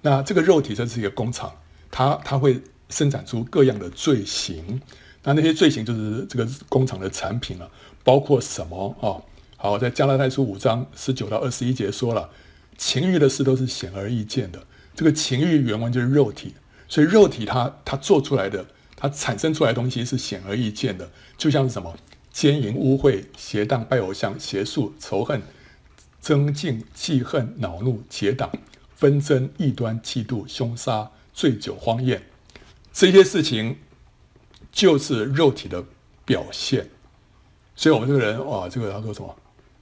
[0.00, 1.54] 那这个肉体这是一个工厂，
[1.90, 4.80] 它它会生产出各样的罪行。
[5.22, 7.70] 那那些罪行就是这个工厂的产品了，
[8.02, 9.20] 包括什么啊？
[9.58, 12.30] 好，在加拉太书五章十九到二十一节说了，
[12.78, 14.66] 情欲的事都是显而易见的。
[14.94, 16.54] 这个情欲原文就是肉体，
[16.88, 18.64] 所以肉体它它做出来的。
[19.00, 21.96] 它产生出来的东西是显而易见的，就像是什么
[22.30, 25.40] 奸淫、污秽、邪荡、拜偶像、邪术、仇恨、
[26.20, 28.52] 争竞、记恨、恼怒、结党、
[28.94, 32.22] 纷争、异端、嫉妒、凶杀、醉酒、荒宴，
[32.92, 33.78] 这些事情
[34.70, 35.82] 就是肉体的
[36.26, 36.86] 表现。
[37.74, 39.34] 所以，我们这个人哇，这个他说什么？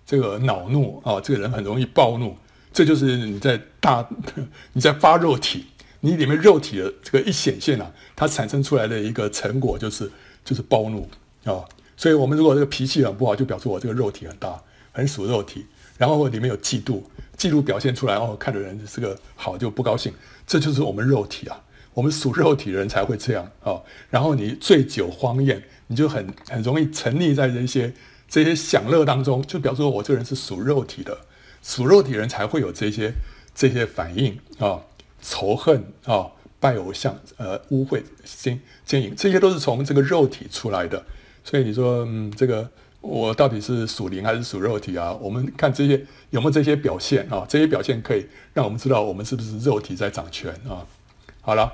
[0.07, 2.37] 这个恼怒啊，这个人很容易暴怒，
[2.72, 4.09] 这就是你在大
[4.72, 5.66] 你在发肉体。
[6.00, 10.11] 你里面肉体的这个一显现啊，它产生出来的一个成果就是
[10.44, 11.08] 就是暴怒
[11.44, 11.64] 啊、
[11.96, 15.66] 所以，我们如果这个脾气很不好，就表示我这个肉体很大，很属肉体。
[15.96, 17.02] 然后里面有嫉妒，
[17.37, 20.12] 嫉妒表现出来哦，看的人这个好就不高兴，
[20.46, 21.61] 这就是我们肉体啊。
[21.94, 23.74] 我们属肉体的人才会这样啊、
[24.08, 27.92] 然后你醉酒荒宴，你就很很容易沉溺在这些
[28.28, 31.18] 这些享乐当中，就表示我这个人是属肉体的，
[31.61, 33.12] 属肉体人才会有这些
[33.52, 34.80] 这些反应啊。
[35.20, 36.26] 仇恨啊、
[36.61, 41.02] 拜偶像，呃，污秽、奸奸淫，这些都是从这个肉体出来的。
[41.44, 42.68] 所以你说，嗯，这个
[43.00, 45.12] 我到底是属灵还是属肉体啊？
[45.14, 50.85] 我们看这些有没有这些表现啊、这些表现可以让我们知道我们是不是肉体在掌权啊、
[51.40, 51.72] 好了，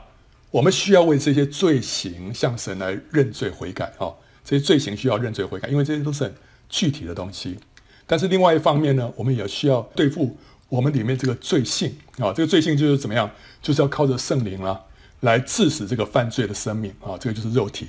[0.50, 4.12] 我们需要为这些罪行向神来认罪悔改啊、
[4.44, 6.34] 这些罪行需要认罪悔改，因为这些都是很
[6.68, 7.58] 具体的东西。
[8.06, 10.36] 但是另外一方面呢，我们也需要对付。
[10.74, 13.30] 我们里面这个罪性啊，这个罪性就是怎么样？
[13.62, 14.80] 就是要靠着圣灵啊，
[15.20, 17.86] 来致死这个犯罪的生命啊，这个就是肉体。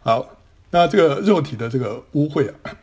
[0.00, 0.28] 好，
[0.70, 2.74] 那这个肉体的这个污秽啊，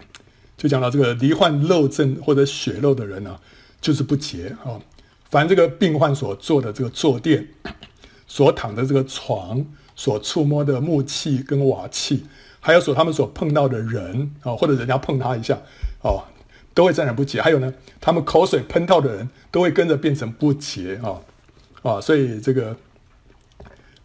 [0.56, 3.38] 就讲到这个罹患肉症或者血肉的人啊，
[3.82, 4.80] 就是不洁啊。
[5.30, 7.46] 凡这个病患所坐的这个坐垫，
[8.26, 9.66] 所躺的这个床，
[9.98, 12.26] 所触摸的木器跟瓦器，
[12.62, 15.60] 还有所他们所碰到的人啊，或者人家碰他一下
[16.04, 16.24] 哦。
[16.74, 21.20] 都会沾染不洁，还有呢，他们口水喷到的人都会跟着变成不洁啊
[21.82, 22.02] 啊！
[22.02, 22.76] 所以这个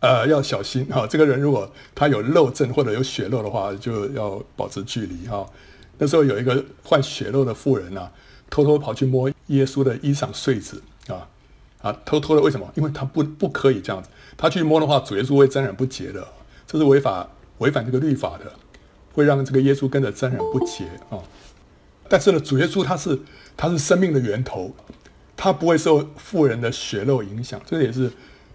[0.00, 1.07] 呃要小心啊！
[1.07, 5.46] 这个人如果他有肉症或者有血肉的话，就要保持距离哈。
[5.98, 8.11] 那时候有一个患血肉的妇人呐、
[8.50, 11.29] 偷偷跑去摸耶稣的衣裳穗子啊
[11.83, 11.96] 啊！
[12.05, 12.68] 偷偷的为什么？
[12.74, 16.27] 因为他不不可以这样子，他去摸的话，主耶稣会沾染不洁的，
[16.66, 18.53] 这是违法违反这个律法的，
[19.12, 21.22] 会让这个耶稣跟着沾染不洁啊。
[22.14, 23.18] 但是呢，主耶稣他是
[23.57, 24.72] 他是生命的源头，
[25.37, 28.09] 他不会受富人的血肉影响，这也是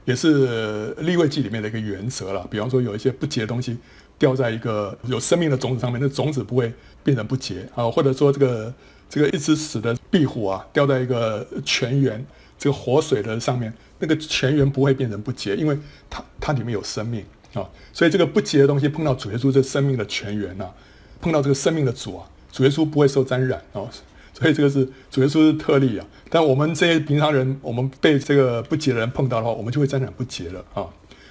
[0.06, 2.48] 也是立位记里面的一个原则了。
[2.50, 3.78] 比方说有一些不洁的东西
[4.18, 6.72] 掉在一个有生命的种子上面，那种子不会
[7.04, 7.92] 变成不洁啊。
[7.92, 8.74] 或者说这个
[9.10, 12.26] 这个一只死的壁虎啊，掉在一个泉源
[12.58, 15.78] 这个活水的上面，那个泉源不会变成不洁，因为
[16.10, 17.70] 它它里面有生命啊。
[17.92, 20.72] 所以这个不洁的东西碰到主耶稣这生命的泉源呐、啊，
[21.20, 22.24] 碰到这个生命的主啊。
[22.52, 23.88] 主耶稣不会受沾染哦，
[24.34, 26.06] 所以这个是主耶稣是特例啊。
[26.30, 30.88] 但我们这些平常人，我们被这个不洁的人碰到的话，我们就会沾染不洁了啊。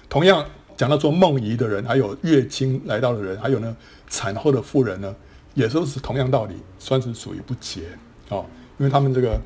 [0.09, 0.45] 同样
[0.77, 3.77] 讲到做梦遗的人，还有月经来到的人，还有呢
[4.09, 5.15] 产后的妇人呢，
[5.55, 7.83] 也都是同样道理，算是属于不洁
[8.29, 8.45] 啊。
[8.79, 9.41] 因为他们这个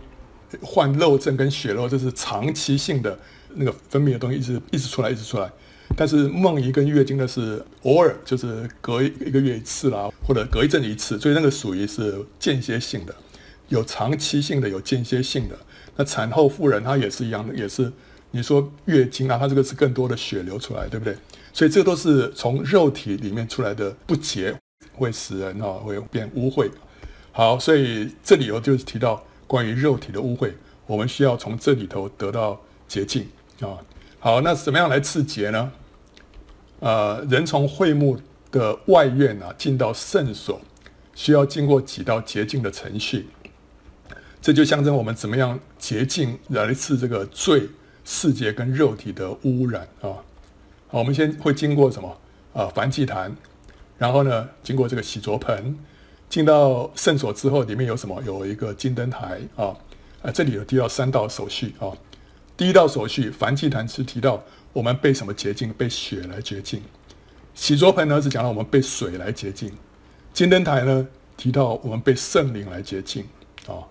[0.60, 3.18] 患肉症跟血肉，这是长期性的
[3.54, 5.50] 那个分泌的东西，一直一直出来，一直出来。
[5.96, 13.14] 但是梦遗跟月经呢，是偶尔，就是隔一个月一次啦，或者隔一阵一次，所以那个属于是间歇性的，
[13.68, 15.56] 有长期性的，有间歇性的。
[15.96, 17.92] 那产后妇人她也是一样的，也是
[18.30, 21.14] 你说月经啊，她这个是更多的血流出来，对不对？
[21.52, 24.58] 所以这都是从肉体里面出来的不洁，
[24.94, 26.70] 会使人啊会变污秽。
[27.30, 30.50] 好，所以这里头就是提到关于肉体的污秽，
[30.86, 33.28] 我们需要从这里头得到洁净
[33.60, 33.76] 啊。
[34.18, 35.70] 好，那怎么样来刺洁呢？
[36.82, 38.18] 呃，人从会幕
[38.50, 40.60] 的外院啊进到圣所，
[41.14, 43.28] 需要经过几道洁净的程序。
[44.40, 47.68] 这就象征我们怎么样洁净来自这个罪、
[48.04, 50.18] 世界跟肉体的污染啊。
[50.88, 52.18] 好，我们先会经过什么
[52.52, 52.66] 啊？
[52.74, 53.32] 燔祭坛，
[53.96, 55.78] 然后呢，经过这个洗濯盆，
[56.28, 58.20] 进到圣所之后，里面有什么？
[58.26, 59.72] 有一个金灯台啊。
[60.22, 61.94] 啊，这里有提到三道手续啊。
[62.56, 64.42] 第一道手续，燔祭坛是提到
[64.72, 65.72] 我们被什么洁净？
[65.72, 66.82] 被血来洁净。
[67.54, 69.70] 洗濯盆呢是讲到我们被水来洁净。
[70.32, 71.06] 金灯台呢
[71.36, 73.24] 提到我们被圣灵来洁净
[73.66, 73.84] 啊。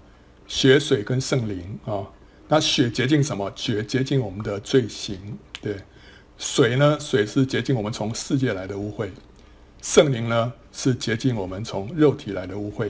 [0.47, 2.05] 血水跟圣灵啊，
[2.49, 3.49] 那血洁净什么？
[3.55, 5.17] 血洁净我们的罪行。
[5.61, 5.77] 对，
[6.37, 6.97] 水呢？
[6.99, 9.07] 水是洁净我们从世界来的污秽。
[9.81, 10.51] 圣灵呢？
[10.73, 12.89] 是洁净我们从肉体来的污秽。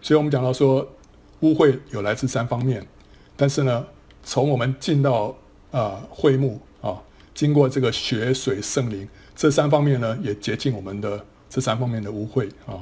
[0.00, 0.88] 所以我们讲到说，
[1.40, 2.86] 污秽有来自三方面。
[3.36, 3.84] 但是呢，
[4.22, 5.26] 从我们进到
[5.72, 6.58] 啊、呃、会幕，
[7.34, 12.80] 经过这个血水圣灵这三方面呢，也洁净我们的这三方面的污秽啊。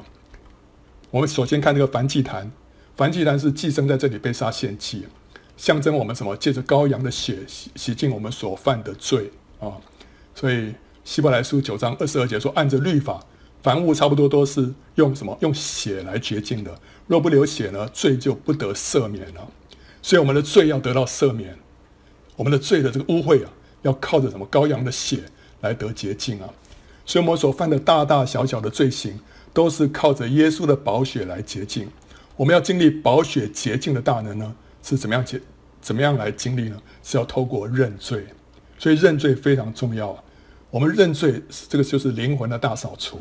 [1.11, 2.51] 我们首先看这个燔祭坛。
[2.95, 5.07] 燔祭坛是祭牲在这里被杀献祭，
[5.57, 6.37] 象征我们什么？
[6.37, 9.73] 借着羔羊的血洗洗净我们所犯的罪啊！
[10.35, 13.19] 所以希伯来书九章二十二节说，按着律法，
[13.63, 15.37] 凡物差不多都是用什么？
[15.41, 16.79] 用血来洁净的。
[17.07, 19.49] 若不流血呢，罪就不得赦免了。
[20.03, 21.57] 所以我们的罪要得到赦免，
[22.37, 23.51] 我们的罪的这个污秽啊，
[23.83, 24.49] 要靠着什么？
[24.51, 25.19] 羔羊的血
[25.61, 26.49] 来得洁净啊！
[27.05, 29.19] 所以我们所犯的大大小小的罪行，
[29.53, 31.89] 都是靠着耶稣的宝血来洁净。
[32.37, 35.41] 我们要经历宝血洁净的大能呢，是怎么样洁？
[35.81, 36.77] 怎么样来经历呢？
[37.03, 38.25] 是要透过认罪，
[38.79, 40.23] 所以认罪非常重要啊。
[40.71, 43.21] 我们认罪，这个就是灵魂的大扫除。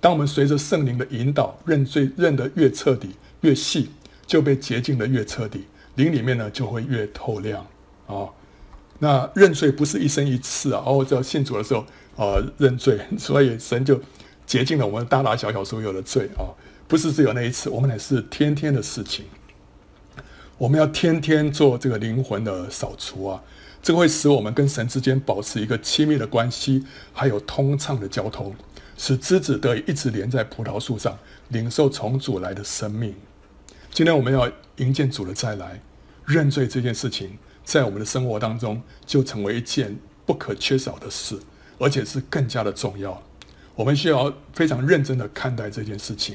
[0.00, 3.10] 当我们随着圣灵的引导，认罪认得越彻底、
[3.42, 3.90] 越细，
[4.26, 5.66] 就被洁净得越彻底，
[5.96, 7.64] 灵里面呢就会越透亮
[8.06, 8.26] 啊、
[8.98, 11.84] 那认罪不是一生一次啊，哦，叫信主的时候
[12.16, 14.00] 啊、认罪， 所以神就
[14.46, 16.50] 洁净了我们大大小小所有的罪啊。
[16.88, 19.26] 不是只有那一次，我们乃是天天的事情。
[20.56, 23.42] 我们要天天做这个灵魂的扫除啊，
[23.80, 28.52] 这个会使我们跟神之间保持一个亲密的关系，还有通畅的交通，
[28.96, 31.16] 使枝子得以一直连在葡萄树上，
[31.50, 33.14] 领受从主来的生命。
[33.92, 35.80] 今天我们要迎接主的再来，
[36.26, 41.38] 认罪这件事情，在我们的生活当中就成为一件不可缺少的事，
[41.78, 43.22] 而且是更加的重要。
[43.74, 46.34] 我们需要非常认真的看待这件事情。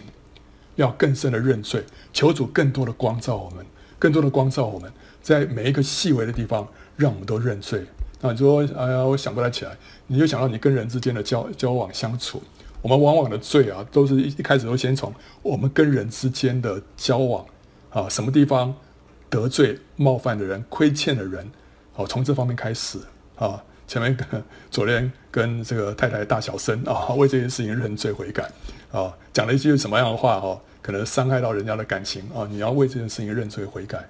[0.75, 3.65] 要更深的认罪，求主更多的光照我们，
[3.97, 4.91] 更多的光照我们，
[5.23, 7.83] 在每一个细微的地方，让我们都认罪。
[8.21, 12.43] 那你说，哎呀，我想不太起来，你就想到你跟人之间的交交往相处，
[12.83, 17.43] 我们往往的罪啊，都是一一开始都先从我们跟人之间的交往
[17.89, 18.75] 啊，什么地方
[19.33, 21.49] 得罪、冒犯的人、亏欠的人，
[21.95, 22.99] 哦，从这方面开始
[23.35, 23.63] 啊。
[23.85, 28.49] 前面跟昨天跟这个太太大小声啊，为这件事情认罪悔改
[28.91, 34.07] 啊，讲了一句什么样的话哈，可能伤害到人家的感情啊，你要为这件事情认罪悔改，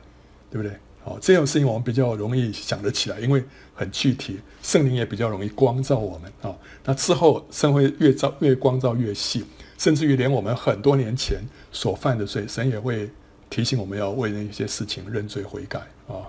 [0.51, 0.77] 对不对？
[1.03, 6.55] 好，这种事情我们比较容易想得起来，因为很具体，圣灵也比较容易光照我们啊。
[6.86, 9.43] 那之后神会越照越光照越细，
[9.77, 13.09] 甚至于连我们很多年前所犯的罪，神也会
[13.53, 16.25] 提醒我们要为那些事情认罪悔改啊。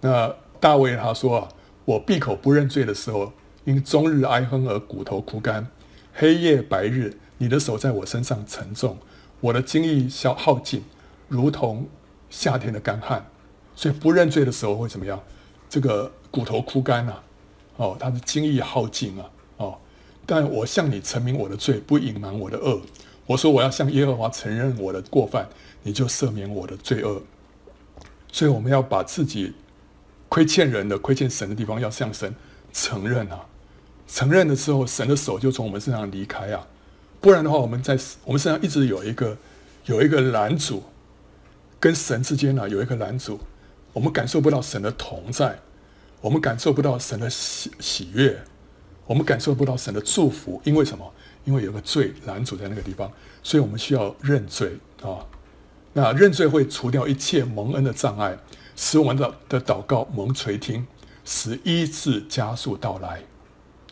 [0.00, 1.48] 那大卫他说啊。
[1.86, 3.32] 我闭口不认罪的时候，
[3.64, 5.66] 因终日哀哼而骨头枯干，
[6.14, 8.96] 黑夜白日，你的手在我身上沉重，
[9.40, 10.84] 我的精液消耗尽，
[11.26, 11.88] 如同
[12.28, 13.26] 夏天的干旱。
[13.74, 15.20] 所以不认罪的时候会怎么样？
[15.68, 17.22] 这个骨头枯干啊，
[17.76, 19.78] 哦，他的精液耗尽啊，哦。
[20.24, 22.80] 但我向你陈明我的罪，不隐瞒我的恶。
[23.26, 25.48] 我说我要向耶和华承认我的过犯，
[25.82, 27.22] 你就赦免我的罪恶。
[28.32, 29.54] 所以我们要把自己。
[30.32, 32.32] 亏欠人的、亏欠神的地方，要向神
[32.72, 33.44] 承认啊！
[34.06, 36.64] 承认的时候，神的手就从我们身上离开啊！
[37.20, 39.36] 不然的话，我们在我们身上一直有一个
[39.86, 40.84] 有一个拦阻，
[41.80, 43.40] 跟神之间呢、有一个拦阻，
[43.92, 45.58] 我们感受不到神的同在，
[46.20, 48.40] 我们感受不到神的喜喜悦，
[49.06, 51.12] 我们感受不到神的祝福，因为什么？
[51.44, 53.10] 因为有个罪拦阻在那个地方，
[53.42, 55.26] 所以我们需要认罪啊！
[55.92, 58.38] 那认罪会除掉一切蒙恩的障碍。
[58.76, 60.86] 使我们的的祷告蒙垂听，
[61.22, 63.20] 使医治加速到来。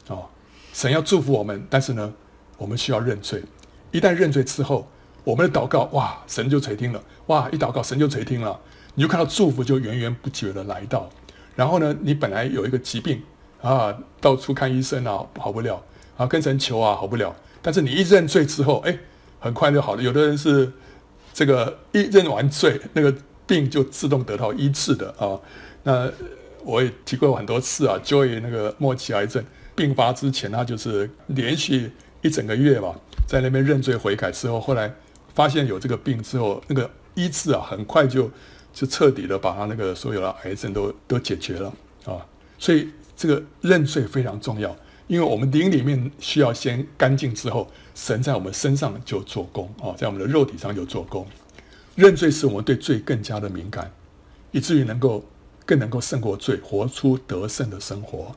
[0.06, 0.26] 哦，
[0.72, 2.10] 神要祝福我们，但是呢，
[2.56, 3.42] 我们需要认罪。
[3.90, 4.88] 一旦认罪之后，
[5.24, 7.02] 我们的祷告哇，神就垂听了。
[7.26, 8.58] 哇，一祷告神就垂听了，
[8.94, 11.10] 你就看到祝福就源源不绝的来到。
[11.54, 13.22] 然后呢，你本来有一个疾病
[13.60, 15.84] 啊，到处看医生啊，好不了
[16.16, 17.36] 啊，跟神求啊，好不了。
[17.60, 18.98] 但是你一认罪之后，哎，
[19.38, 20.02] 很快就好了。
[20.02, 20.72] 有的人是。
[21.38, 23.14] 这个一认完罪，那个
[23.46, 25.38] 病就自动得到医治的啊。
[25.84, 26.10] 那
[26.64, 29.44] 我也提过很多次啊，Joy 那个末期癌症
[29.76, 32.92] 病发之前，他就是连续一整个月吧，
[33.28, 34.92] 在那边认罪悔改之后，后来
[35.32, 38.28] 发现有这个病之后，那个医治啊，很快就
[38.72, 41.72] 就彻底的把他那个所有的癌症都都解决了
[42.04, 42.18] 啊。
[42.58, 44.74] 所以这个认罪非常重要，
[45.06, 51.26] 因为我们灵里面需要先干净之后，神在我们身上就做工啊，在我们的肉体上就做工。
[51.96, 53.90] 认罪使我们对罪更加的敏感，
[54.52, 55.24] 以至于能够。
[55.68, 58.34] 更能够胜过罪，活出得胜的生活。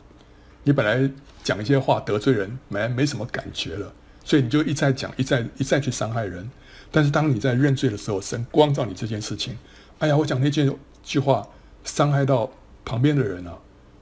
[0.66, 1.09] 你本来
[1.45, 3.93] 讲一些话得罪人，没没什么感觉了，
[4.26, 6.51] 所以你就一再讲，一再一再去伤害人。
[6.91, 9.57] 但是当你在认罪的时候，神光照你这件事情，
[9.99, 10.70] 哎呀，我讲那件
[11.03, 11.47] 句话
[11.86, 12.51] 伤害到
[12.84, 13.57] 旁边的人了，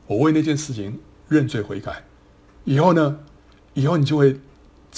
[0.08, 2.04] 我为那件事情认罪悔改。
[2.64, 3.20] 以后呢，
[3.76, 4.40] 以后你就会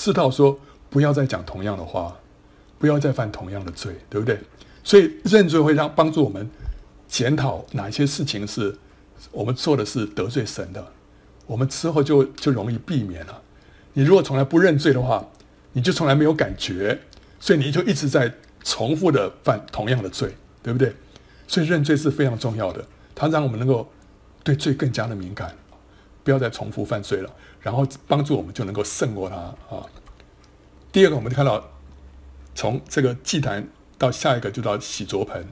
[0.03, 2.17] 知道说，不要再讲同样的话，
[2.79, 4.39] 不要再犯同样的罪，对不对？
[4.83, 6.49] 所以认罪会让帮助我们。
[7.07, 8.75] 检讨哪些事情是
[9.31, 10.83] 我们做的是得罪神的，
[11.45, 13.41] 我们之后就就容易避免了。
[13.93, 15.23] 你如果从来不认罪的话，
[15.73, 16.99] 你就从来没有感觉，
[17.39, 18.33] 所以你就一直在
[18.63, 20.33] 重复的犯同样的罪，
[20.63, 20.95] 对不对？
[21.47, 22.83] 所以认罪是非常重要的，
[23.13, 23.87] 它让我们能够
[24.41, 25.53] 对罪更加的敏感，
[26.23, 27.29] 不要再重复犯罪了，
[27.61, 29.85] 然后帮助我们就能够胜过它啊。
[30.91, 31.69] 第二个，我们看到
[32.53, 35.47] 从这个祭坛到下一个就到洗濯盆。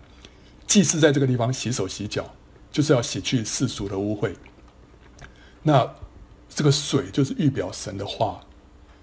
[0.67, 2.33] 祭司在这个地方洗手洗脚，
[2.71, 4.35] 就是要洗去世俗的污秽。
[5.63, 5.95] 那
[6.47, 8.41] 这个水就是预表神的话，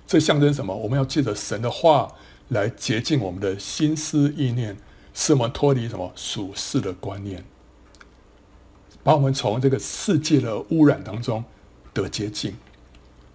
[0.07, 0.77] 这象征什么？
[0.77, 2.13] 我们要借着神的话
[2.49, 4.77] 来洁净我们的心思意念，
[5.13, 7.45] 使我们脱离什么属世的观念，
[9.03, 11.45] 把我们从这个世界的污染当中
[11.93, 12.55] 得洁净。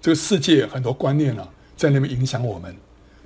[0.02, 1.48] 这个世界很多观念啊，
[1.78, 2.76] 在那边影响我们，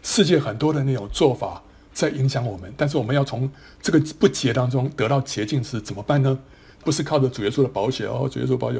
[0.04, 1.62] 世界很多的那种做法。
[1.94, 3.50] 在影响我们，但是我们要从
[3.82, 6.38] 这个不洁当中得到洁净是怎么办呢？
[6.84, 8.80] 不是靠着主耶稣的保血哦，主耶稣保血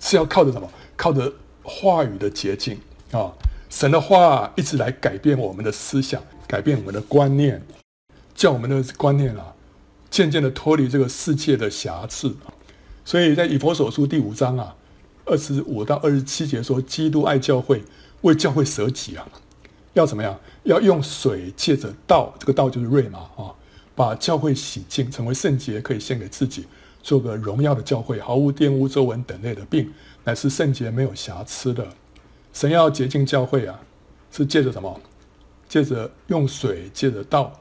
[0.00, 0.68] 是要靠着什么？
[0.96, 1.32] 靠着
[1.62, 2.76] 话语的洁净
[3.12, 3.32] 啊！
[3.70, 7.62] 神的话一直来改变我们的思想，改变我们的观念，
[8.34, 9.54] 叫我们的观念啊，
[10.10, 12.34] 渐渐的脱离这个世界的瑕疵。
[13.04, 14.74] 所以在以佛所书第五章啊，
[15.28, 17.84] 二十五到二十七节说，基督爱教会，
[18.22, 19.28] 为教会舍己啊。
[19.94, 20.38] 要怎么样？
[20.64, 23.54] 要用水借着道，这个道就是瑞玛啊，
[23.94, 26.66] 把教会洗净，成为圣洁，可以献给自己，
[27.02, 29.92] 做个荣耀的教会，毫无玷污、皱纹等类的病，
[30.24, 31.86] 乃是圣洁、没有瑕疵的。
[32.52, 33.80] 神要洁净教会啊，
[34.30, 35.00] 是借着什么？
[35.68, 37.52] 借着用水，借着道。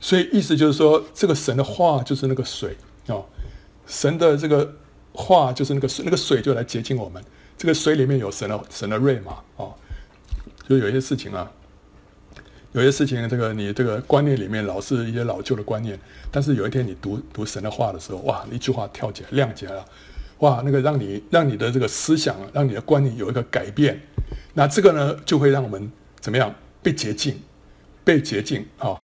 [0.00, 2.76] 所以意思就是说，这个神的话就是那个水
[3.06, 3.22] 啊，
[3.86, 4.74] 神的这个
[5.12, 7.22] 话就是那个水，那个水就来洁净我们。
[7.56, 9.70] 这个水里面有神的神的瑞玛啊。
[10.68, 11.50] 就有一些事情啊，
[12.70, 15.98] 有些事情，这个你这个观念里面老是一些老旧的观念，
[16.30, 19.84] 但是有一天你读读神的话的时候，哇，一句话跳起来亮起来了，
[20.38, 24.00] 哇，那个让你让你的这个思想，让你的观念有一个改变，
[24.54, 25.90] 那这个呢就会让我们
[26.20, 26.54] 怎么样？
[26.80, 27.38] 被洁净，
[28.04, 28.98] 被洁净啊，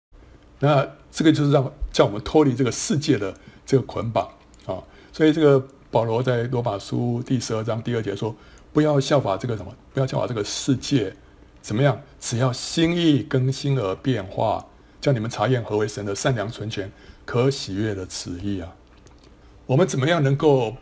[0.60, 3.34] 那这个就是让叫我们脱离这个世界的
[3.66, 4.26] 这个捆绑
[4.66, 4.82] 啊，
[5.12, 8.36] 所以这个保罗在罗马书第十二章第二节说，
[8.74, 11.14] 不要效法这个什么，不要效法这个世界。
[11.62, 12.02] 怎么样？
[12.20, 14.66] 只要心意更新而变化，
[15.02, 16.90] 叫你们查验何为神的善良、纯全、
[17.26, 18.74] 可喜悦的旨意啊！
[19.66, 20.76] 我们怎么样能够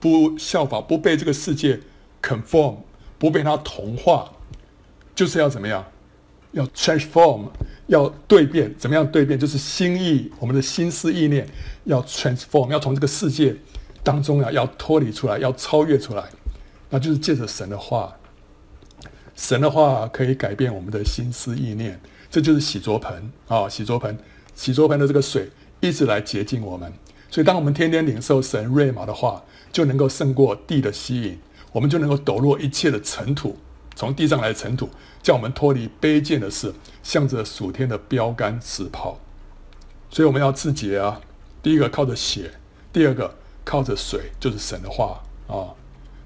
[0.00, 1.78] 不效法、不被这个世界
[2.20, 2.76] conform、
[3.18, 4.32] 不被它同化？
[5.14, 5.84] 就是要怎么样？
[6.50, 7.48] 要 transform，
[7.86, 8.74] 要蜕变。
[8.76, 9.38] 怎么样蜕变？
[9.38, 11.46] 就是心意，我们的心思意念
[11.84, 13.54] 要 transform，要从这个世界
[14.04, 16.24] 当中啊，要脱离出来，要超越出来。
[16.90, 18.14] 那就是借着神的话。
[19.34, 22.00] 神的话可以改变我们的心思意念，
[22.30, 24.16] 这就是洗濯盆啊、洗濯盆，
[24.54, 25.50] 洗濯盆的这个水
[25.80, 26.92] 一直来洁净我们。
[27.30, 29.42] 所以，当我们天天领受神瑞玛的话，
[29.72, 31.40] 就能够胜过地的吸引，
[31.72, 33.58] 我们就能够抖落一切的尘土，
[33.96, 34.88] 从地上来的尘土，
[35.20, 39.18] 叫我们脱离卑贱的事，向着属天的标杆直跑。
[40.10, 41.20] 所以，我们要自洁啊！
[41.60, 42.52] 第一个靠着血，
[42.92, 43.34] 第二个
[43.64, 45.72] 靠着水，就是神的话啊、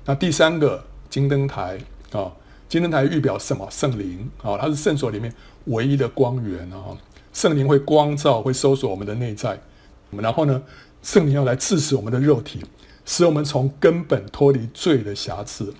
[0.04, 1.78] 那第三个金灯台
[2.12, 2.32] 啊。
[2.68, 3.66] 金灯台预表什么？
[3.70, 5.32] 圣灵啊，它是圣所里面
[5.64, 6.94] 唯一的光源啊。
[7.32, 9.58] 圣灵会光照，会搜索我们的内在。
[10.10, 10.62] 然后呢，
[11.02, 12.62] 圣灵要来刺死我们的肉体，
[13.06, 15.72] 使我们从根本脱离罪的瑕疵。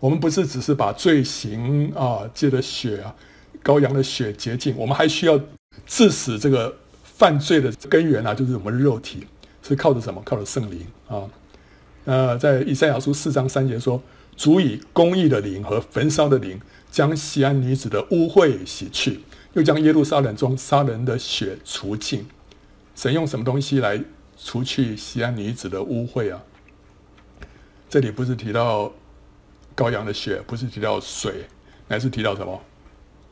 [0.00, 3.14] 我们不是只是把罪行啊，借着血啊，
[3.62, 5.38] 羔羊的血洁净，我们还需要
[5.86, 6.74] 致死这个
[7.04, 9.24] 犯罪的根源啊，就是我们的肉体，
[9.62, 10.22] 是靠着什么？
[10.24, 11.28] 靠着圣灵啊。
[12.04, 14.02] 那，在以赛亚书四章三节说。
[14.36, 16.58] 主以公义的灵和焚烧的灵，
[16.90, 19.20] 将西安女子的污秽洗去，
[19.52, 22.26] 又将耶路撒冷中杀人的血除尽。
[22.94, 24.02] 神用什么东西来
[24.42, 26.42] 除去西安女子的污秽啊？
[27.90, 28.90] 这里不是提到
[29.76, 31.44] 羔羊的血，不是提到水，
[31.86, 32.58] 乃是提到什么？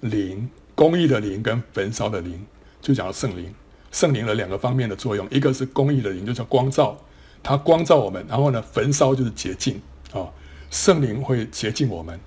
[0.01, 2.45] 灵，公义的灵跟焚烧的灵，
[2.83, 3.55] 就讲到圣灵。
[3.91, 6.97] 圣灵的两个方面的作用，一个是公义的灵，就叫光照，
[7.43, 9.81] 它光照我们；然后呢，焚烧就是洁净
[10.13, 10.29] 啊，
[10.71, 12.19] 圣灵会洁净我们。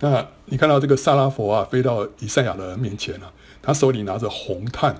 [0.00, 3.32] 那你看到这个撒拉弗啊，飞到以赛亚的面前了，啊，
[3.62, 4.94] 他手里拿着红炭，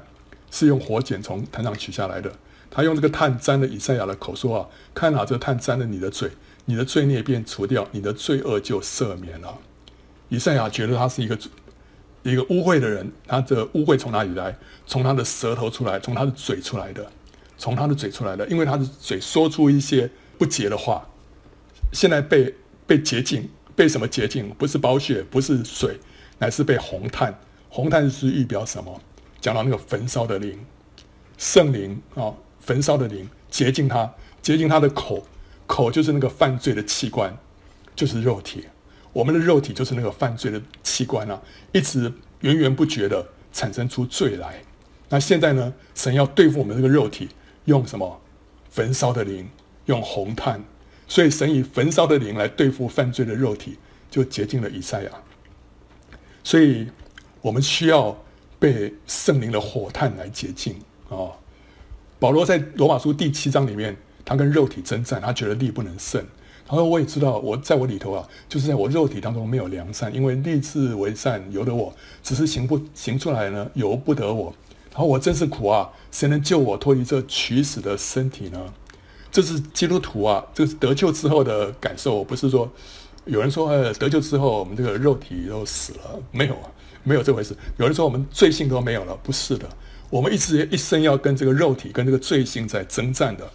[0.51, 2.33] 是用火剪从坛上取下来的。
[2.71, 6.31] 他用这个炭沾了以赛亚的口，说啊，看哪，这个炭沾了你的嘴。
[6.69, 9.57] 你的罪孽便除掉，你的罪恶就赦免了。
[10.31, 11.39] 以赛亚觉得他是一个
[12.33, 14.57] 一个污秽的人，他的污秽从哪里来？
[14.87, 17.11] 从他的舌头出来，从他的嘴出来的，
[17.57, 21.09] 从他的嘴出来的，因为他的嘴说出一些不洁的话。
[21.93, 22.55] 现在被
[22.87, 24.51] 被洁净，被什么洁净？
[24.59, 25.99] 不是宝血，不是水，
[26.39, 27.39] 乃是被红炭。
[27.69, 29.01] 红炭是预表什么？
[29.41, 30.59] 讲到那个焚烧的灵，
[31.39, 34.13] 圣灵啊，焚烧的灵洁净他，
[34.43, 35.25] 洁净他的口。
[35.67, 37.37] 口就是那个犯罪的器官，
[37.97, 38.65] 就是肉体。
[39.17, 41.41] 我们的肉体就是那个犯罪的器官啊，
[41.73, 44.63] 一直源源不绝地产生出罪来。
[45.09, 47.31] 那现在呢，神要对付我们这个肉体，
[47.65, 48.21] 用什么？
[48.69, 49.49] 焚烧的灵，
[49.87, 50.63] 用红炭。
[51.09, 53.79] 所以神以焚烧的灵来对付犯罪的肉体，
[54.11, 55.11] 就洁净了以赛亚。
[56.45, 56.87] 所以
[57.41, 58.23] 我们需要
[58.59, 60.75] 被圣灵的火炭来洁净
[61.09, 61.33] 啊。
[62.19, 63.97] 保罗在罗马书第七章里面。
[64.29, 66.21] 他跟肉体征战，他觉得力不能胜。
[66.69, 71.95] 他说：“我也知道，我在我里头啊，就是在我肉体当中没有良善，因为立志为善由得我，
[72.25, 74.53] 只是行不行出来呢，由不得我。
[74.91, 75.89] 然后我真是苦啊！
[76.11, 78.59] 谁能救我脱离这取死的身体呢？
[79.31, 82.69] 这是基督徒啊，这是得救之后的感受，不是说
[83.27, 86.71] 有人说呃得救之后我们这个肉体都死了，没有啊，
[87.05, 87.55] 没有这回事。
[87.77, 89.69] 有人说我们罪性都没有了，不是的，
[90.09, 93.49] 我们一直一生要跟这个肉体跟这个罪性在征战的。”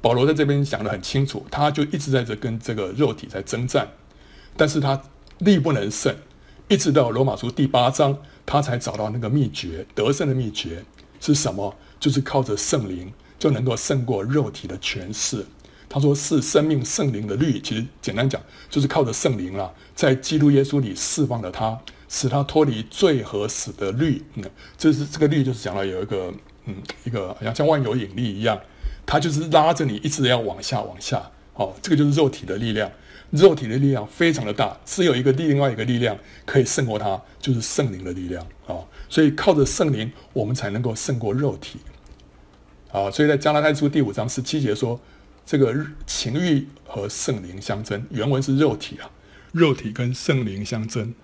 [0.00, 3.88] 保罗在这边讲得很清楚，他就一直在这跟这个肉体在征战，
[4.56, 5.00] 但是他
[5.38, 6.14] 力不能胜，
[6.68, 10.84] 一直到罗马书第八章，他才找到那个秘诀，得胜的秘诀
[11.20, 11.74] 是什么？
[11.98, 15.44] 就是靠着圣灵就能够胜过肉体的权势。
[15.88, 18.40] 他说是生命圣灵的律，其实简单讲
[18.70, 21.76] 就是靠着圣灵啦，在基督耶稣里释放了他，
[22.08, 24.22] 使他脱离罪和死的律。
[24.34, 24.44] 嗯，
[24.76, 26.32] 这是这个律，就是讲了有一个
[26.66, 28.60] 嗯，一个好像像万有引力一样。
[29.10, 32.92] 它就是拉着你一直要往下往下，哦，这个就是肉体的力量，
[33.30, 41.78] 肉体的力量非常的大，只有一个另外一个力量可以胜过它，就是圣灵的力量，哦，所以靠着圣灵，我们才能够胜过肉体，
[42.92, 45.00] 啊，所以在加拉太书第五章十七节说，
[45.46, 45.74] 这个
[46.06, 49.08] 情欲和圣灵相争，原文是肉体啊，
[49.52, 51.14] 肉体跟圣灵相争，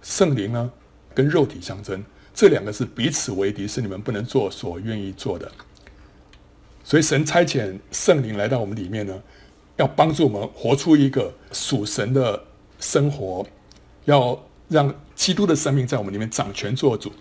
[0.00, 0.72] 圣灵呢
[1.14, 2.02] 跟肉体相争，
[2.32, 5.52] 这两个是彼此为敌，是你们不能做所愿意做的。
[6.90, 9.14] 所以神差遣圣灵来到我们里面呢，
[9.76, 12.42] 要帮助我们活出一个属神的
[12.80, 13.46] 生活，
[14.06, 14.36] 要
[14.66, 17.12] 让基督的生命在我们里面掌权做主。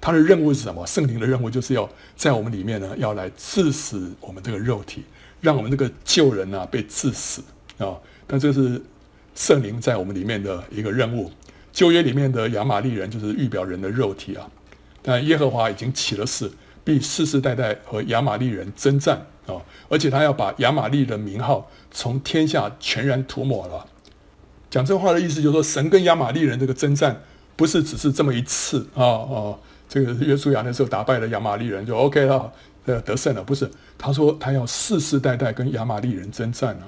[0.00, 0.86] 他的任务是什么？
[0.86, 5.02] 圣灵的任务就是要在我们里面呢，要来治死我们这个肉体，
[5.40, 7.42] 让我们这个旧人啊被治死
[7.78, 7.98] 啊。
[8.28, 8.80] 但这是
[9.34, 11.32] 圣灵在我们里面的一个任务。
[11.72, 14.48] 旧约里面的亚玛力人就是预表人的肉体啊，
[15.02, 16.48] 但耶和华已经起了誓。
[16.86, 19.58] 必世世代代和亚玛力人征战啊！
[19.88, 23.84] 而且他要把亚玛力的名号从天下全然涂抹了。
[24.70, 27.20] 讲这话的意思就是说，神跟亚玛力人这个征战
[27.56, 29.58] 不是只是这么一次啊啊！
[29.88, 32.52] 这个约书亚那时候打败了亚玛力人就 OK 了，
[32.84, 33.42] 呃得胜了。
[33.42, 33.68] 不是，
[33.98, 36.86] 他说他要世世代代跟亚玛力人征战啊！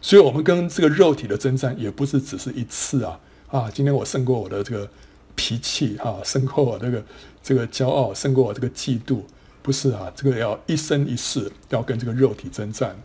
[0.00, 3.70] 所以，我们跟这个肉体的征战也不是只是一次啊啊！
[3.74, 4.88] 今天我胜过我的这个
[5.34, 7.04] 脾气啊，胜过我这个
[7.42, 9.22] 这个骄傲，胜过我这个嫉妒。
[9.62, 12.96] 不是啊，这个要一生一世要跟这个肉体征战，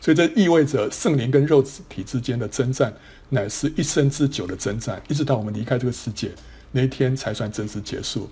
[0.00, 2.92] 所以这意味着圣灵跟肉体之间的征战，
[3.28, 6.30] 乃是一生之久的征战，一直到我们离开这个世界
[6.72, 8.28] 那一天才算正式结束。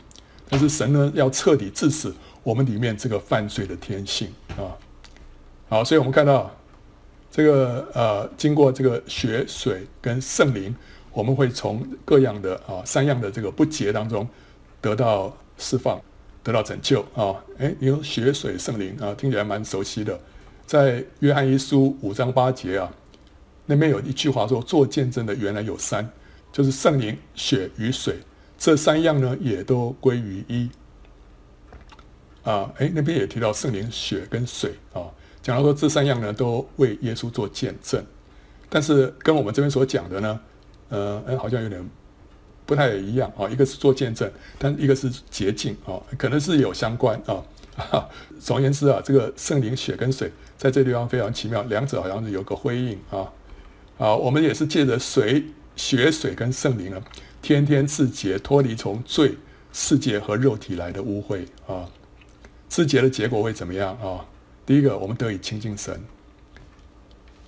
[0.48, 4.72] 但是神呢，要彻底治死我们里面这个犯罪的天性啊。
[5.68, 6.54] 好，所以我们看到
[7.30, 10.74] 这个呃，经过这个血水跟圣灵，
[11.12, 14.26] 我们会从各样的啊三样的这个不洁当中
[14.80, 16.00] 得到释放。
[16.46, 17.34] 得到拯救啊！
[17.58, 20.16] 哎，你，有血水圣灵啊，听起来蛮熟悉的。
[20.64, 22.88] 在约翰一书五章八节啊，
[23.66, 26.08] 那边有一句话说：“做见证的原来有三，
[26.52, 28.18] 就是圣灵、血与水，
[28.56, 30.70] 这三样呢也都归于一。”
[32.48, 35.02] 啊，哎，那边也提到圣灵、血跟水啊，
[35.42, 38.00] 讲到说这三样呢都为耶稣做见证，
[38.68, 40.40] 但是跟我们这边所讲的呢，
[40.90, 41.84] 呃，哎，好像有点
[42.66, 48.08] 不太一样啊，一个是做见证，但一个是洁净啊，可能是有相关 啊。
[48.40, 53.30] 总而言之啊，这个圣灵、血跟水在这地方非常奇妙，两者好像是有个辉映啊
[53.98, 55.44] 啊，我们也是借着水、
[55.76, 57.00] 血水跟圣灵啊，
[57.40, 59.36] 天天自洁，脱离从罪、
[59.72, 61.88] 世界和肉体来的污秽啊。
[62.68, 64.26] 自洁的结果会怎么样啊？
[64.66, 66.00] 第一个，我们得以亲近神。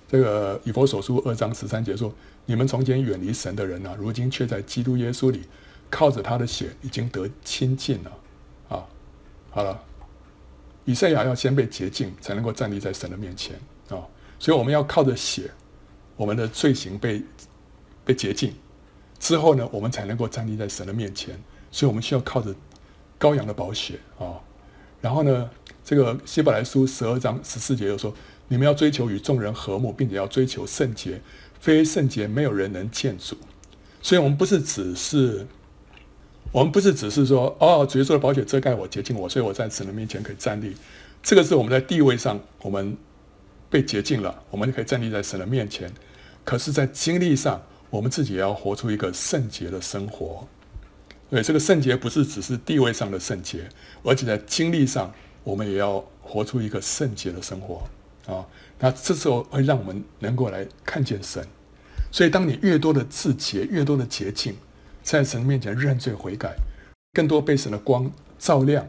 [0.09, 2.13] 这个以弗所书二章十三节说。
[2.45, 5.43] 你们从前远离神的人啊，如今却在基督耶稣里，
[5.87, 8.11] 靠着他的血已经得亲近了。
[8.69, 8.87] 啊，
[9.51, 9.79] 好了，
[10.83, 13.55] 以赛亚要先被洁净，才能够站立在神的面前
[13.89, 14.01] 啊。
[14.39, 15.51] 所以我们要靠着血，
[16.15, 17.21] 我们的罪行被
[18.03, 18.51] 被洁净
[19.19, 21.39] 之后呢，我们才能够站立在神的面前。
[21.69, 22.55] 所以我们需要靠着
[23.19, 24.41] 羔羊的宝血啊。
[25.01, 25.47] 然后呢，
[25.85, 28.11] 这个希伯来书十二章十四节又说：
[28.49, 31.21] 你们要追求与众人和睦，并且要追求圣洁。
[31.61, 33.37] 非圣洁，没有人能见主。
[34.01, 35.45] 所以，我们不是只是，
[36.51, 40.75] 我们不是只是说，哦，主耶稣的宝血遮盖我，洁净我，所以我在神的面前可以站立。
[41.21, 42.97] 这个是我们在地位上，我们
[43.69, 45.91] 被洁净了，我们就可以站立在神的面前。
[46.45, 50.47] 可是，在经历上，我们自己也要活出一个圣洁的生活。
[51.29, 53.67] 对，这个圣洁不是只是地位上的圣洁，
[54.01, 57.83] 而且在经历上，我们也要活出一个圣洁的生活
[58.29, 58.45] 啊。
[58.79, 61.45] 那这时候会让我们能够来看见神，
[62.11, 64.55] 所以当你越多的自洁，越多的洁净，
[65.03, 66.55] 在神面前认罪悔改，
[67.13, 68.87] 更多被神的光照亮，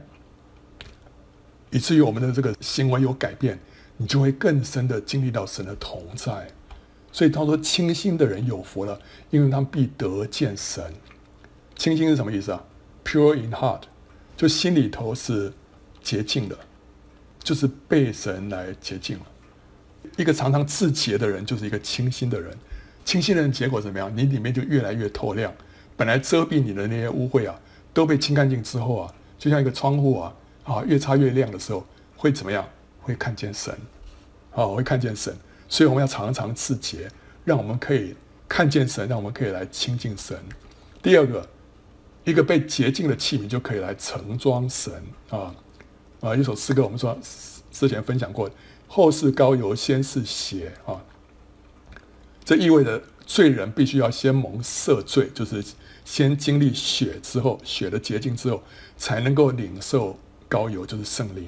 [1.71, 3.59] 以至于我们的这个行为有改变，
[3.97, 6.49] 你就会更深的经历到神的同在。
[7.13, 10.85] 所以他说：“清心的人有福了，因为他们必得见神。”
[11.75, 12.63] 清心是什么意思啊
[13.05, 13.83] ？Pure in heart，
[14.37, 15.53] 就心里头是
[16.01, 16.57] 洁净的，
[17.43, 19.27] 就是被神来洁净了。
[20.17, 22.57] 一个常常自洁的人，就是一个清新的人。
[23.05, 24.15] 清新的人结果怎么样？
[24.15, 25.53] 你里面就越来越透亮。
[25.97, 27.59] 本来遮蔽你的那些污秽啊，
[27.93, 30.35] 都被清干净之后啊，就像一个窗户啊，
[30.65, 31.85] 啊，越擦越亮的时候，
[32.17, 32.67] 会怎么样？
[33.01, 33.75] 会看见神，
[34.55, 35.35] 啊，会看见神。
[35.69, 37.11] 所以我们要常常自洁，
[37.45, 38.15] 让我们可以
[38.49, 40.39] 看见神，让我们可以来亲近神。
[41.03, 41.49] 第二个，
[42.25, 44.93] 一个被洁净的器皿就可以来盛装神
[45.31, 45.55] 啊
[46.21, 46.37] 啊！
[46.37, 47.19] 一首诗歌，我们说
[47.71, 48.51] 之前分享过。
[48.87, 51.01] 后世高油，先是血啊！
[52.45, 55.65] 这意味着罪人必须要先蒙赦罪，就是
[56.05, 58.63] 先经历血之后，血的洁净之后，
[58.97, 60.19] 才能够领受
[60.49, 61.47] 高油，就是圣灵。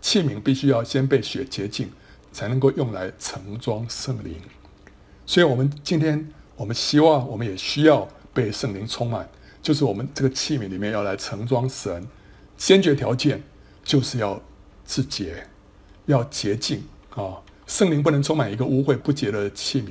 [0.00, 1.90] 器皿必须要先被血洁净，
[2.32, 4.34] 才能够用来盛装圣灵。
[5.24, 9.28] 所以，我们今天我们希望，我们也需要被圣灵充满，
[9.62, 12.06] 就是我们这个器皿里面要来盛装神。
[12.58, 13.42] 先决条件
[13.86, 14.42] 就是要
[14.84, 15.46] 自洁。
[16.06, 16.84] 要洁净
[17.16, 17.42] 啊！
[17.66, 19.90] 圣灵不能充满一个污秽不洁的器皿，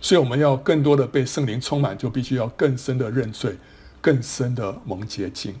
[0.00, 3.56] 所以我们要更多的被圣灵充满，就必须要更深的认罪，
[4.00, 5.54] 更深的蒙洁净。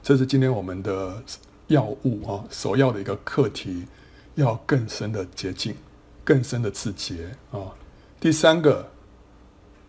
[0.00, 1.20] 这是今天我们的
[1.66, 3.84] 要务啊，首要的一个课题，
[4.36, 5.74] 要更深的洁净，
[6.22, 7.74] 更深的自洁啊。
[8.20, 8.88] 第三个，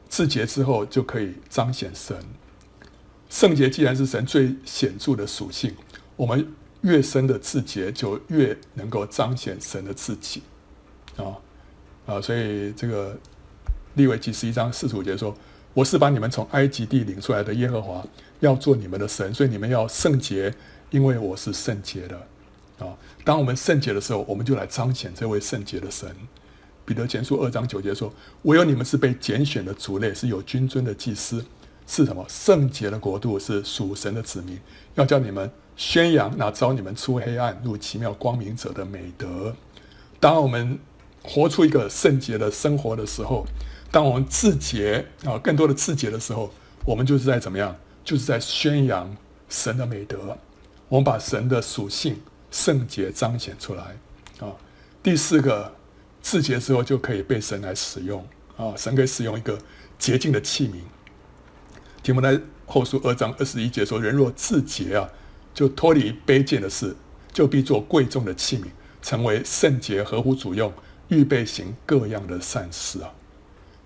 [0.07, 2.17] 自洁之后就可以彰显神。
[3.29, 5.75] 圣洁既然是神最显著的属性，
[6.15, 6.51] 我们。
[6.81, 10.41] 越深的自洁，就越能够彰显神的自己，
[11.17, 11.35] 啊
[12.05, 12.21] 啊！
[12.21, 13.17] 所以这个
[13.95, 15.35] 利未记十一章四十五节说
[15.73, 18.05] ：“我是把你们从埃及地领出来的耶和华，
[18.39, 20.53] 要做你们的神，所以你们要圣洁，
[20.89, 22.27] 因为我是圣洁的。”
[22.79, 22.97] 啊！
[23.25, 26.09] 当我们圣洁的时候，我们就来彰显这位圣洁的神。
[26.85, 28.13] 彼得前书二章九节说
[28.43, 31.45] ：“唯有你们是被拣选的族类，是有君尊的祭司，
[31.85, 32.25] 是什么？
[32.29, 34.57] 圣洁的国度，是属神的子民，
[34.95, 39.55] 要叫你们。”宣扬那招你们出黑暗入奇妙光明者的美德。
[40.19, 40.77] 当我们
[41.23, 43.45] 活出一个圣洁的生活的时候，
[43.89, 46.51] 当我们自洁啊，更多的自洁的时候，
[46.83, 47.73] 我们就是在怎么样？
[48.03, 49.15] 就是在宣扬
[49.47, 50.37] 神的美德。
[50.89, 52.19] 我们把神的属性
[52.51, 53.83] 圣洁彰显出来
[54.41, 54.51] 啊。
[55.01, 55.73] 第四个，
[56.21, 58.21] 自洁之后就可以被神来使用
[58.57, 58.73] 啊。
[58.75, 59.57] 神可以使用一个
[59.97, 60.73] 洁净的器皿。
[62.03, 65.09] 提摩太后书二章二十一节说：“人若自洁啊。”
[65.59, 66.95] 就脱离卑贱的事，
[67.33, 68.67] 就必做贵重的器皿，
[69.01, 70.71] 成为圣洁、合乎主用、
[71.09, 73.11] 预备行各样的善事啊！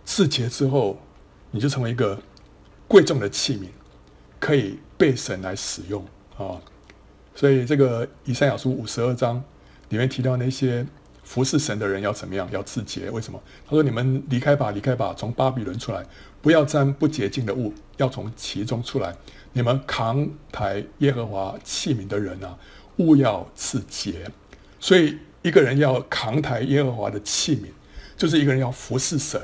[0.06, 1.02] 自洁之后，
[1.50, 2.22] 你就成为一个
[2.88, 3.70] 贵重的器皿，
[4.40, 6.06] 可以被神来使用
[6.38, 6.62] 啊！
[7.34, 9.44] 所以这个以赛亚书五十二章
[9.90, 10.86] 里面提到那些
[11.24, 12.48] 服侍神的人要怎么样？
[12.52, 13.10] 要自洁？
[13.10, 13.42] 为什么？
[13.66, 16.06] 他说：“你们离开吧，离开吧，从巴比伦出来，
[16.44, 19.16] 不要沾不洁净的物，要从其中出来。”
[19.56, 22.58] 你们扛抬耶和华器皿的人啊，
[22.98, 24.30] 务要自洁。
[24.80, 27.68] 所以，一个人要扛抬耶和华的器皿，
[28.18, 29.40] 就是一个人要服侍神，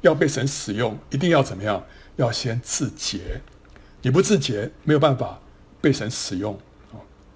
[0.00, 1.82] 要被神使用，一定要怎么样？
[2.16, 3.40] 要先自洁。
[4.02, 5.40] 你不自洁，没有办法
[5.80, 6.58] 被神使用。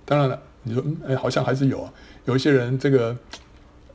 [0.05, 1.93] 当然了，你说，哎，好像还是有啊，
[2.25, 3.17] 有一些人这个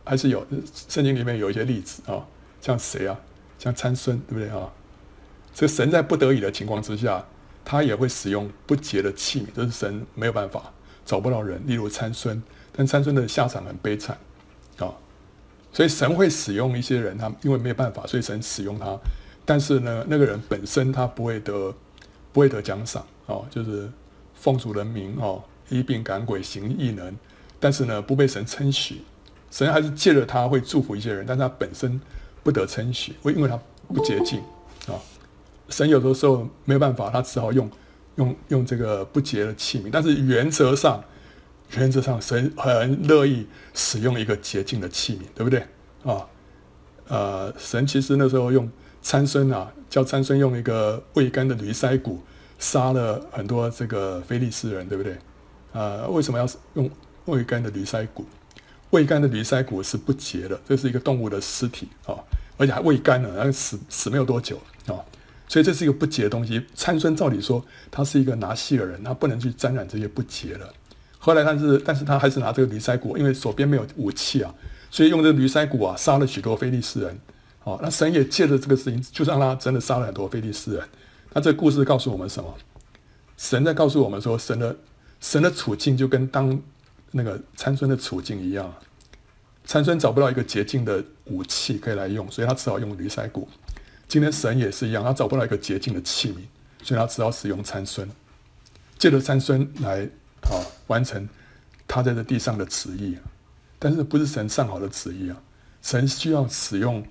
[0.05, 0.47] 还是有，
[0.87, 2.25] 圣经里面有一些例子啊，
[2.61, 3.19] 像谁啊？
[3.59, 4.71] 像参孙，对不对啊？
[5.53, 7.25] 所以神在不得已的情况之下，
[7.63, 10.71] 他也会使用不洁的器皿，这是神没有办法，
[11.05, 11.61] 找不到人。
[11.67, 12.41] 例如参孙，
[12.71, 14.17] 但参孙的下场很悲惨
[14.77, 14.93] 啊。
[15.73, 18.97] 所以神会使用一些人，他因为没有办法，所以神使用他。
[19.45, 21.73] 但是呢，那个人本身他不会得，
[22.31, 23.89] 不会得奖赏哦，就是
[24.35, 27.15] 奉主人名哦，医病赶鬼行异能，
[27.59, 29.01] 但是呢不被神称许。
[29.49, 31.99] 神还是借着他会祝福一些人，但他本身
[32.41, 34.41] 不得称许，会因为他不洁净。
[35.71, 37.67] 神有的时候没有办法，他只好用
[38.17, 39.89] 用用这个不洁的器皿。
[39.91, 41.03] 但是原则上。
[41.77, 45.65] 原则上，神很乐意使用一个洁净的器皿，对不对
[46.03, 46.27] 啊？
[47.07, 48.69] 呃，神其实那时候用
[49.01, 52.19] 参孙啊，叫参孙用一个未干的驴腮骨
[52.59, 55.17] 杀了很多这个非利士人，对不对？
[55.71, 56.91] 呃，为什么要用
[57.23, 58.25] 未干的驴腮骨？
[58.89, 62.19] 未干的驴腮骨是不洁的，这是一个动物的尸体啊，
[62.57, 64.99] 而且还未干呢，还死死没有多久啊，
[65.51, 66.65] 所以这是一个不洁的东西。
[66.73, 70.73] 参孙照理说他是一个拿细的人，他不能去沾染这些不洁的。
[71.19, 74.55] 后来他是，但是他还是拿这个驴腮骨，因为手边没有武器啊，
[74.89, 77.19] 所以用这个驴腮骨啊杀了许多非利士人。
[77.65, 80.87] 哦，那神也借着这个事情，就让他真的杀了很多非利士人。
[81.33, 82.55] 那这个故事告诉我们什么？
[83.35, 84.73] 神在告诉我们说，神的
[85.19, 86.57] 神的处境就跟当
[87.11, 88.73] 那个参孙的处境一样。
[89.65, 93.49] 参孙找不到一个洁净的武器可以来用，所以他只好用驴腮骨。
[94.11, 98.05] 今天神也是一样，他找不到一个洁净的器皿，所以他只好使用参孙，
[98.97, 100.05] 借着参孙来。
[100.43, 100.57] 啊、
[100.87, 101.29] 完成
[101.87, 103.15] 他在这地上的旨意，
[103.77, 105.39] 但是不是神上好的旨意啊？
[105.83, 107.05] 神需要使用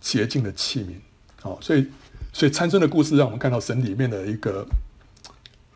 [0.00, 0.94] 洁净的器皿，
[1.42, 1.84] 哦，所以
[2.32, 4.64] 所以参孙的故事让我们看到神里面的一个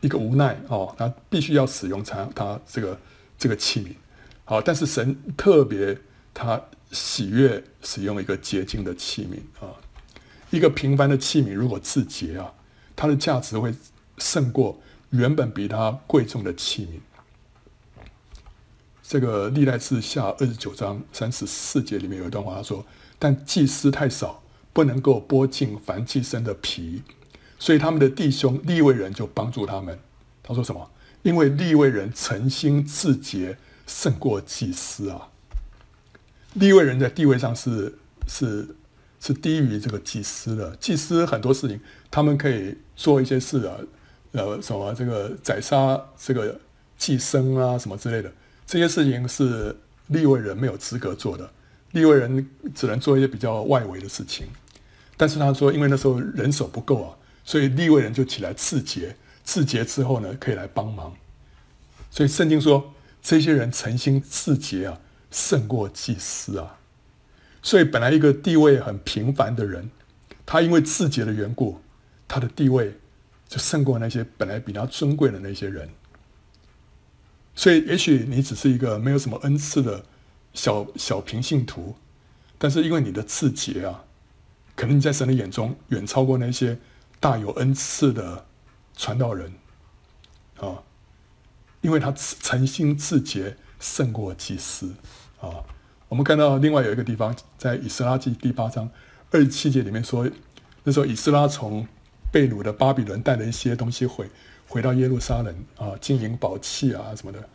[0.01, 2.99] 一个无奈哦，他必须要使用他他这个
[3.37, 3.93] 这个器皿，
[4.45, 5.99] 好、但是神特别
[6.33, 6.63] 他
[6.93, 9.75] 喜悦使用一个洁净的器皿啊、
[10.51, 12.53] 一个平凡的器皿如果自洁啊，
[12.95, 13.75] 它的价值会
[14.19, 14.81] 胜过。
[15.11, 18.05] 原本比它贵重的器皿，
[19.03, 22.87] 这个历代志下二十九章三十四节里面有一段话，他说
[23.19, 24.41] ：“但祭司太少，
[24.73, 27.03] 不能够剥尽凡祭牲的皮，
[27.59, 29.99] 所以他们的弟兄利未人就帮助他们。”
[30.45, 30.89] 他说什么？
[31.23, 35.31] 因为利未人诚心自洁，胜过祭司啊！
[36.55, 37.99] 利未人在地位上是
[38.29, 38.77] 是
[39.21, 40.75] 是低于这个祭司的。
[40.77, 41.79] 祭司很多事情，
[42.11, 43.77] 他们可以做一些事啊。
[44.33, 46.59] 呃，什么这个宰杀这个
[46.97, 48.33] 祭牲啊，什么之类的，
[48.65, 51.51] 这些事情是利未人没有资格做的，
[51.91, 54.47] 利未人只能做一些比较外围的事情。
[55.17, 61.13] 但是他说，因为那时候人手不够啊，所以利未人就起来自洁，自洁之后呢，可以来帮忙。
[62.09, 65.01] 所以圣经说，这些人诚心自洁啊，
[65.33, 66.79] 胜过祭司啊。
[67.63, 69.91] 所以本来一个地位很平凡的人，
[70.45, 71.81] 他因为自洁的缘故，
[72.29, 72.95] 他的地位。
[73.51, 75.91] 就胜过那些本来比他尊贵的那些人，
[77.53, 80.05] 所以也许你只是一个没有什么恩赐的
[80.55, 81.97] 小小平信徒，
[82.59, 84.05] 但是因为你的自洁啊，
[84.77, 86.79] 可能你在神的眼中远超过那些
[87.19, 88.47] 大有恩赐的
[88.97, 89.53] 传道人
[90.61, 90.81] 啊，
[91.81, 94.95] 因为他诚心自洁胜过祭司
[95.41, 95.59] 啊。
[96.11, 98.91] 我们看到另外有一个地方，在以斯拉记第八章
[99.31, 100.29] 二十七节里面说，
[100.83, 101.87] 那时候以斯拉从。
[102.33, 104.25] 被掳的巴比伦带了一些东西回
[104.69, 107.49] 回到耶路撒冷啊，金银宝器啊什么的。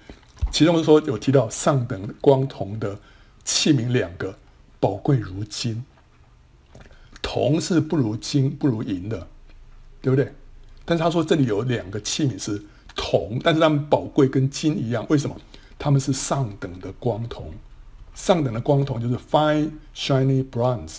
[0.52, 3.00] 其中说有提到上等光铜的
[3.46, 4.38] 器皿两个，
[4.82, 5.82] 宝贵如金。
[7.22, 9.26] 铜是不如金不如银的，
[10.02, 10.34] 对不对？
[10.84, 12.62] 但是他说这里有两个器皿是
[12.98, 15.06] 铜，但是它们宝贵跟金一样。
[15.08, 15.38] 为什么？
[15.80, 17.50] 他们是上等的光铜，
[18.16, 20.98] 上等的光铜就是 fine shiny bronze，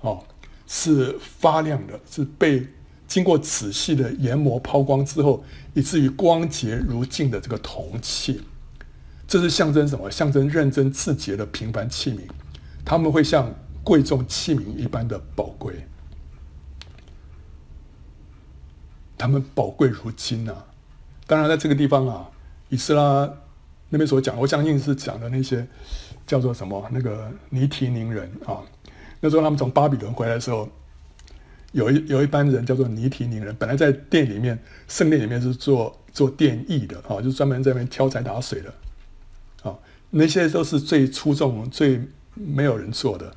[0.00, 0.24] 哦，
[0.66, 2.66] 是发亮的，是被。
[3.06, 5.42] 经过仔细的研磨抛光之后，
[5.72, 8.42] 以至于光洁如镜的这个铜器，
[9.26, 10.10] 这是象征什么？
[10.10, 12.20] 象征认真自洁的平凡器皿，
[12.84, 13.50] 他们会像
[13.82, 15.86] 贵重器皿一般的宝贵，
[19.16, 20.66] 他们宝贵如金啊！
[21.26, 22.28] 当然，在这个地方啊，
[22.68, 23.32] 以斯拉
[23.88, 25.66] 那边所讲，我相信是讲的那些
[26.28, 28.62] 叫做什么那个尼提宁人啊，
[29.18, 30.68] 那时候他们从巴比伦回来的时候。
[31.72, 34.58] 有一有一班人叫做尼提宁人，本来在殿里面
[34.88, 38.72] 圣殿里面是做做殿役的啊，就专门在那边挑柴打水的
[39.62, 39.76] 啊，
[40.08, 42.00] 那些都是最出众、最
[42.32, 43.30] 没有人做的。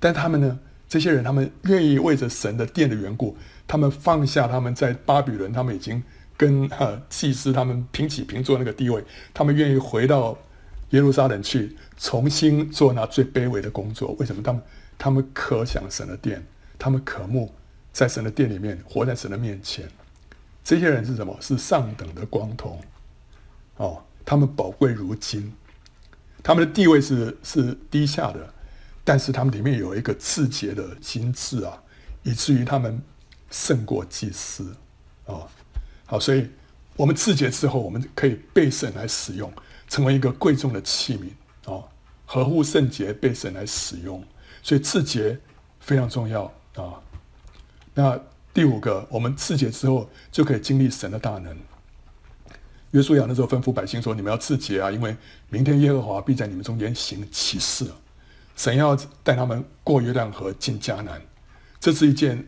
[0.00, 0.58] 但他们呢，
[0.88, 3.36] 这些人他们愿意为着神的殿的缘故，
[3.68, 6.02] 他们放下他们在巴比伦，他们已经
[6.36, 9.02] 跟哈祭司他们平起平坐那个地位，
[9.32, 10.36] 他们愿意回到
[10.90, 14.12] 耶路撒冷去，重新做那最卑微的工作。
[14.18, 14.42] 为什么？
[14.42, 14.62] 他们
[14.98, 16.44] 他们渴想神的殿，
[16.78, 17.52] 他们渴慕
[17.92, 19.88] 在神的殿里面活在神的面前。
[20.62, 21.36] 这些人是什么？
[21.40, 22.80] 是上等的光童
[23.76, 25.52] 哦，他们宝贵如金，
[26.42, 28.54] 他们的地位是是低下的。
[29.02, 31.82] 但是他们里面有一个自洁的心智啊，
[32.22, 33.02] 以至于他们
[33.50, 34.76] 胜过祭司、
[35.24, 35.48] 哦。
[36.04, 36.48] 好，所以
[36.96, 39.50] 我们自洁之后，我们可以被神来使用，
[39.90, 41.84] 成为一个贵重的器皿啊、
[42.24, 44.24] 合乎圣洁，被神来使用。
[44.62, 45.38] 所以自洁
[45.80, 46.44] 非常重要
[46.76, 46.96] 啊、
[47.92, 48.18] 那
[48.54, 51.56] 第五个，我们自洁之后就可以经历神的大能。
[52.92, 55.16] 约书亚那时候吩咐百姓说：“你们要自洁啊，因为
[55.48, 57.86] 明天耶和华必在你们中间行奇事。”
[58.56, 61.20] 神要带他们过约旦河进迦南，
[61.78, 62.46] 这是一件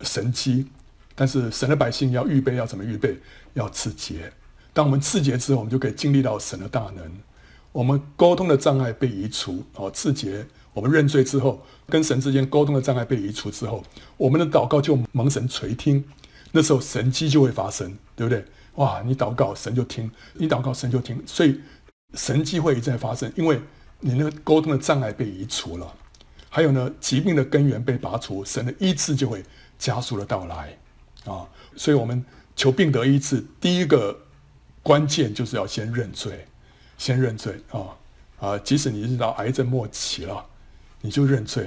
[0.00, 0.66] 神迹。
[1.14, 3.16] 但是神的百姓要预备，要怎么预备？
[3.52, 4.32] 要自洁。
[4.74, 7.10] 当我们自洁之后，我们就可以经历到神的大能。
[7.72, 10.46] 我们沟通的障碍被移除，哦，自洁。
[10.74, 13.82] 我们认罪之后，跟神之间沟通的障碍被移除之后，
[14.18, 16.04] 我们的祷告就蒙神垂听。
[16.52, 18.44] 那时候神迹就会发生，对不对？
[18.74, 21.58] 哇，你祷告神就听，你祷告神就听，所以
[22.12, 23.58] 神迹会一再发生，因为。
[24.06, 25.90] 你那个沟通的障碍被移除了，
[26.50, 29.42] 还有呢，疾病的根源被拔除，神的医治就会
[29.78, 30.76] 加速的到来
[31.24, 31.48] 啊！
[31.74, 32.22] 所以，我们
[32.54, 34.14] 求病得医治，第一个
[34.84, 36.46] 关键就是要先认罪，
[36.98, 37.80] 先认罪啊
[38.38, 38.58] 啊！
[38.58, 40.44] 即使你知道癌症末期了，
[41.00, 41.66] 你就认罪，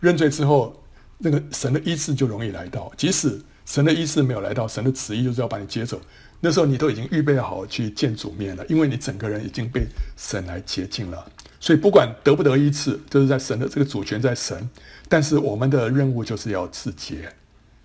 [0.00, 0.82] 认罪之后，
[1.18, 2.90] 那个神的医治就容易来到。
[2.96, 6.00] 即使神的医治没有来到，神的旨意就是要把你接走，
[6.40, 9.86] 那时候你都已经预备好去见主面了，因为你整个人已经被
[10.16, 11.30] 神来洁净了。
[11.60, 14.66] 所以不管得不得医治，就是在神的这个主权在神，
[15.06, 17.30] 但是我们的任务就是要自洁，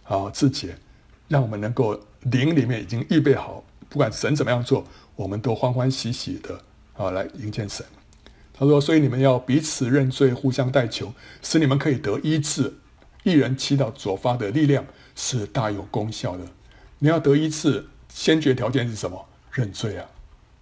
[0.05, 0.77] 啊，自洁，
[1.27, 3.61] 让我们能够灵里面已经预备好，
[3.93, 4.83] 不管神怎么样做，
[5.15, 6.59] 我们都欢欢喜喜的
[6.97, 7.85] 啊来迎接神。
[8.51, 11.13] 他说：“所以你们要彼此认罪，互相代求，
[11.43, 12.73] 使你们可以得医治。
[13.21, 14.83] 一人祈祷所发的力量
[15.15, 16.43] 是大有功效的。
[16.97, 19.23] 你要得医治，先决条件是什么？
[19.51, 20.09] 认罪啊，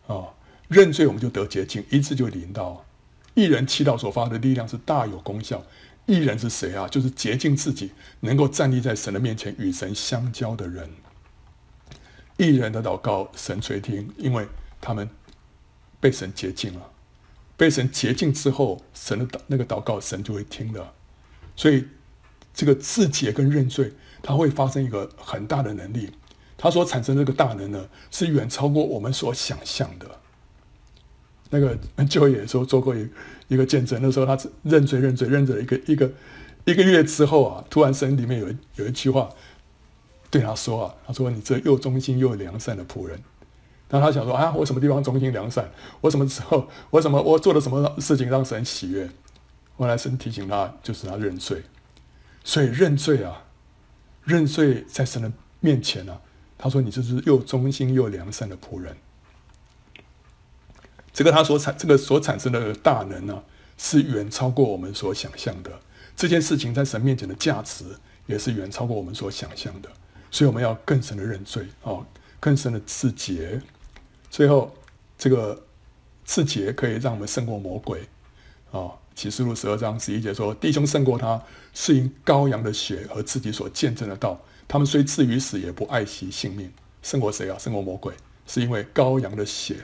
[0.07, 0.27] 啊，
[0.67, 2.85] 认罪我们就得洁净，医治就临到。”
[3.33, 5.63] 一人祈祷所发的力量是大有功效。
[6.05, 6.85] 一人是谁啊？
[6.89, 10.89] 就是洁净自己，能够站立在神的面前与神相交的人。
[12.37, 14.47] 一人的祷告神垂听，因为
[14.79, 15.09] 他们
[15.99, 16.91] 被神洁净了。
[17.57, 20.93] 被神洁净之后，神的祷那个祷告神就会听的。
[21.55, 21.85] 所以
[22.53, 26.09] 这个自洁跟认罪，它会发生一个很大的能力。
[26.57, 30.09] 它所产生的这个大能呢，是远超过我们所想象的。
[31.49, 31.77] 那个
[32.09, 33.07] 就也说做过一
[33.47, 36.11] 一个见证，那时候他认罪认罪认罪一个一个
[36.65, 39.29] 一个月之后啊，突然神里面有有一句话
[40.31, 43.21] 对他说啊，他说，你这又忠心又良善的仆人。
[43.89, 45.69] 然后他想说啊，我什么地方忠心良善？
[45.99, 49.09] 我什么时候我什么我做了什么事情让神喜悦？
[49.77, 51.63] 后来神提醒他，就是他认罪。
[52.45, 53.43] 所以认罪啊，
[54.23, 55.29] 认罪在神的
[55.59, 56.21] 面前啊，
[56.57, 58.95] 他说，你这是又忠心又良善的仆人。
[61.11, 63.43] 这个他所产这个所产生的大能呢、啊，
[63.77, 65.71] 是远超过我们所想象的。
[66.15, 67.83] 这件事情在神面前的价值
[68.27, 69.89] 也是远超过我们所想象的。
[70.31, 71.99] 所以我们要更深的认罪啊，
[72.39, 73.61] 更深的自洁。
[74.29, 74.73] 最后，
[75.17, 75.61] 这个
[76.23, 78.01] 自洁可以让我们胜过魔鬼
[78.71, 78.89] 啊。
[79.13, 81.39] 启示录十二章十一节说：“弟兄胜过他，
[81.73, 84.39] 是因羔羊的血和自己所见证的道。
[84.69, 86.71] 他们虽至于死，也不爱惜性命。
[87.03, 87.57] 胜过谁啊？
[87.59, 88.13] 胜过魔鬼，
[88.47, 89.75] 是因为羔羊的血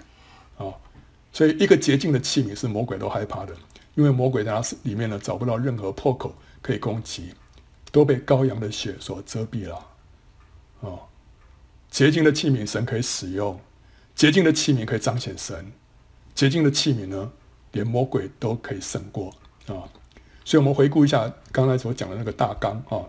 [0.58, 0.72] 啊。”
[1.34, 3.54] 所以，一个洁净的器皿是魔鬼都害怕的，
[3.96, 7.34] 因为魔鬼在它里面呢找不到任何破口可以攻击，
[7.92, 9.86] 都被羔羊的血所遮蔽了。
[10.82, 11.00] 哦，
[11.90, 13.60] 洁净的器皿神可以使用，
[14.16, 15.72] 洁净的器皿可以彰显神，
[16.36, 17.32] 洁净的器皿呢，
[17.72, 19.30] 连魔鬼都可以胜过
[19.68, 19.84] 啊。
[20.46, 23.04] 所以，我们回顾一下刚才所讲的那个大纲啊。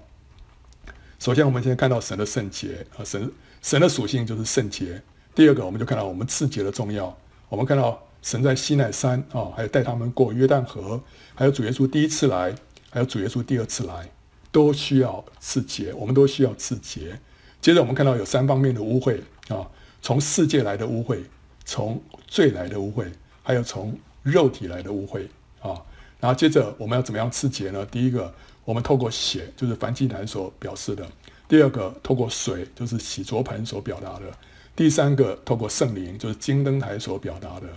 [1.18, 5.02] 首先，我们先看到神的圣洁啊，神神的属性就是圣洁。
[5.34, 7.16] 第二个，我们就看到我们赐洁的重要，
[7.48, 8.02] 我们看到。
[8.20, 11.00] 神在西奈山啊，还有带他们过约旦河，
[11.36, 12.52] 还有主耶稣第一次来，
[12.90, 14.10] 还有主耶稣第二次来，
[14.50, 17.20] 都需要赐洁，我们都需要赐洁。
[17.60, 19.68] 接着我们看到有三方面的污秽啊，
[20.00, 21.18] 从世界来的污秽，
[21.64, 23.10] 从罪来的污秽，
[23.42, 25.26] 还有从肉体来的污秽
[25.60, 25.82] 啊。
[26.20, 27.86] 然后接着我们要怎么样自洁呢？
[27.86, 28.32] 第一个，
[28.64, 31.04] 我们透过血，就是燔祭坛所表示的；
[31.48, 34.26] 第二个，透过水，就是洗濯盆所表达的；
[34.74, 37.68] 第三个，透过圣灵，就是金灯台所表达的。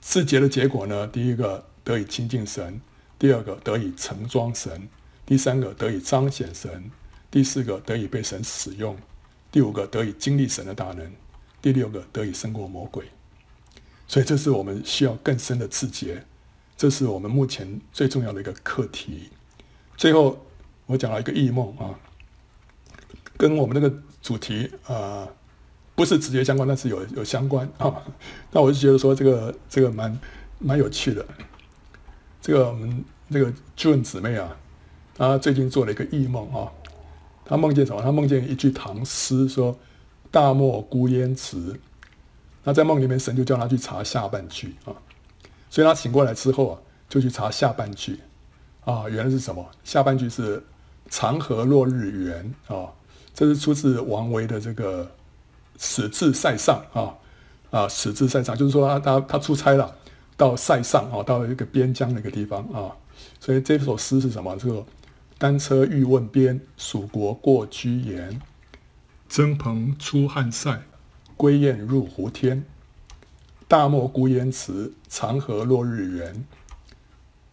[0.00, 1.06] 自洁的结果呢？
[1.08, 2.80] 第一个得以亲近神，
[3.18, 4.88] 第二个得以盛装神，
[5.26, 6.90] 第三个得以彰显神，
[7.30, 8.96] 第四个得以被神使用，
[9.50, 11.10] 第五个得以经历神的大能，
[11.60, 13.04] 第六个得以胜过魔鬼。
[14.06, 16.24] 所以这是我们需要更深的自洁，
[16.76, 19.30] 这是我们目前最重要的一个课题。
[19.96, 20.46] 最后
[20.86, 21.98] 我讲了一个异梦啊，
[23.36, 25.28] 跟我们那个主题啊。
[25.94, 27.92] 不是直接相关，但是有有相关啊。
[28.52, 30.16] 那我就觉得说这个这个蛮
[30.60, 31.26] 蛮有趣的。
[32.40, 34.56] 这个我们这个 June 姊妹啊，
[35.16, 36.70] 她最近做了一个异梦啊。
[37.48, 38.00] 他梦见什么？
[38.00, 39.76] 他梦见一句唐诗，说
[40.30, 41.80] “大漠孤烟直”。
[42.62, 44.92] 那在梦里面，神就叫他去查下半句啊。
[45.70, 46.78] 所以他醒过来之后啊，
[47.08, 48.20] 就去查下半句
[48.84, 49.08] 啊。
[49.08, 49.66] 原来是什么？
[49.82, 50.62] 下半句是
[51.10, 52.92] “长河落日圆”啊。
[53.32, 55.10] 这是出自王维的这个。
[55.80, 57.14] 使至塞上啊
[57.70, 59.94] 啊，使至塞上，就是说他他他出差了，
[60.36, 62.90] 到塞上啊，到一个边疆那个地方啊，
[63.38, 64.56] 所以这首诗是什么？
[64.56, 64.84] 这个
[65.38, 68.42] 单车欲问边，蜀国过居延。
[69.28, 70.82] 征蓬出汉塞，
[71.36, 72.64] 归雁入胡天。
[73.68, 76.44] 大漠孤烟直，长河落日圆。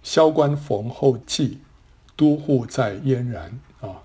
[0.01, 1.59] 萧关逢候骑，
[2.15, 4.01] 都护在燕然啊。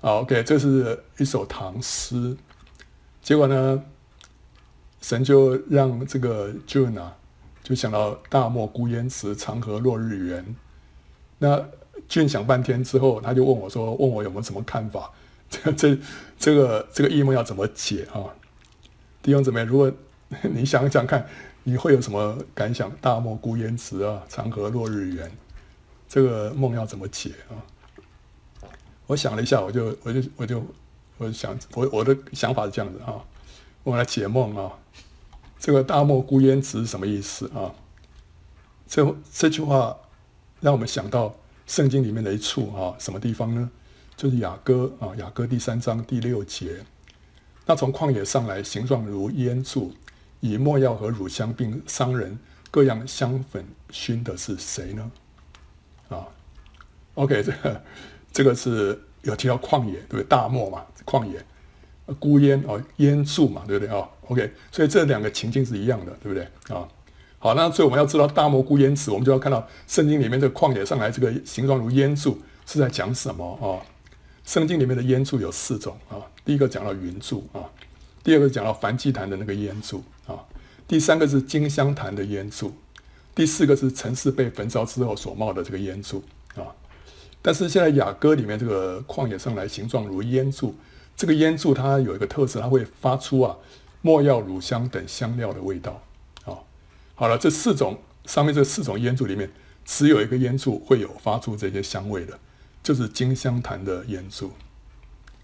[0.00, 2.36] 好，OK，这是一首唐诗。
[3.22, 3.82] 结果呢，
[5.00, 7.16] 神就让这个 June 啊，
[7.64, 10.54] 就想到大漠孤烟直，长河落日圆。
[11.38, 11.64] 那
[12.08, 15.12] 俊想半天之后，他就问我说：“问我有没有什么看法？
[15.50, 15.98] 这这
[16.38, 18.24] 这个这个异梦要怎么解啊？”
[19.22, 19.92] 弟兄姊妹，如果
[20.52, 21.26] 你想想看，
[21.64, 22.90] 你会有什么感想？
[23.00, 25.30] 大漠孤烟直啊，长河落日圆，
[26.08, 27.60] 这个梦要怎么解啊？
[29.06, 30.64] 我想了一下，我就我就我就。
[31.20, 33.18] 我想，我我的想法是这样子啊，
[33.82, 34.70] 我来解梦啊。
[35.58, 37.74] 这个“大漠孤烟直”是什么意思啊？
[38.86, 39.96] 这这句话
[40.60, 41.34] 让我们想到
[41.68, 43.70] 圣经里面的一处啊，什么地方呢？
[44.16, 46.80] 就是雅歌啊，雅歌第三章第六节。
[47.66, 49.92] 那从旷野上来，形状如烟柱，
[50.40, 52.36] 以没药和乳香并商人
[52.70, 55.12] 各样香粉熏的是谁呢？
[56.08, 56.26] 啊
[57.14, 57.82] ，OK，这个
[58.32, 60.24] 这个是有提到旷野，对不对？
[60.24, 60.82] 大漠嘛。
[61.04, 61.44] 旷野，
[62.18, 66.88] 孤烟哦，烟柱嘛，对不对啊？OK，所以这两个情境是一样的，对不对啊？
[67.38, 72.36] 好，那所以我们要知道大漠孤烟直，我们就要看到圣经里面这个旷野上来这个形状如烟柱
[72.66, 73.78] 是在讲什么啊？
[74.44, 77.62] 圣经里面的烟柱有四种啊，第一个讲到云柱啊，
[78.24, 80.34] 第二个讲到燔祭坛的那个烟柱啊，
[80.88, 82.72] 第三个是金香坛的烟柱，
[83.34, 86.22] 第四个是城市被焚烧之后所冒的这个烟柱
[86.56, 86.74] 啊。
[87.40, 90.74] 但是现在雅歌里面这个旷野上来形状如烟柱。
[91.16, 93.56] 这个烟柱它有一个特色，它会发出啊
[94.02, 96.00] 没药、乳香等香料的味道。
[97.18, 99.50] 好了，这四种上面这四种烟柱里面，
[99.84, 102.38] 只有一个烟柱会有发出这些香味的，
[102.80, 104.52] 就是金香坛的烟柱。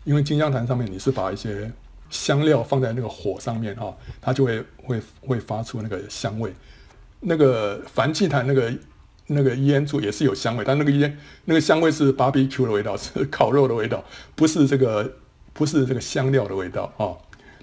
[0.04, 1.68] 因为金香坛上面你是把一些
[2.10, 6.54] 香料放在那个火上面哈，它就会会会发出那个香味。
[7.18, 8.72] 那个燔祭坛那个
[9.26, 14.04] 那个烟柱也是有香味，但那个烟那个香味是 barbecue 的味道，是烤肉的味道，
[14.36, 15.12] 不是这个。
[15.56, 17.14] 不是这个香料的味道啊、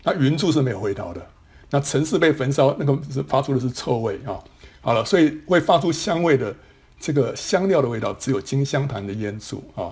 [0.05, 1.27] 那云柱是没有味道的。
[1.71, 4.37] 那城市被焚烧，那个是发出的是臭味啊、
[4.81, 6.55] 好了，所以会发出香味的
[6.99, 9.91] 这个香料的味道，只有金香坛的烟柱啊、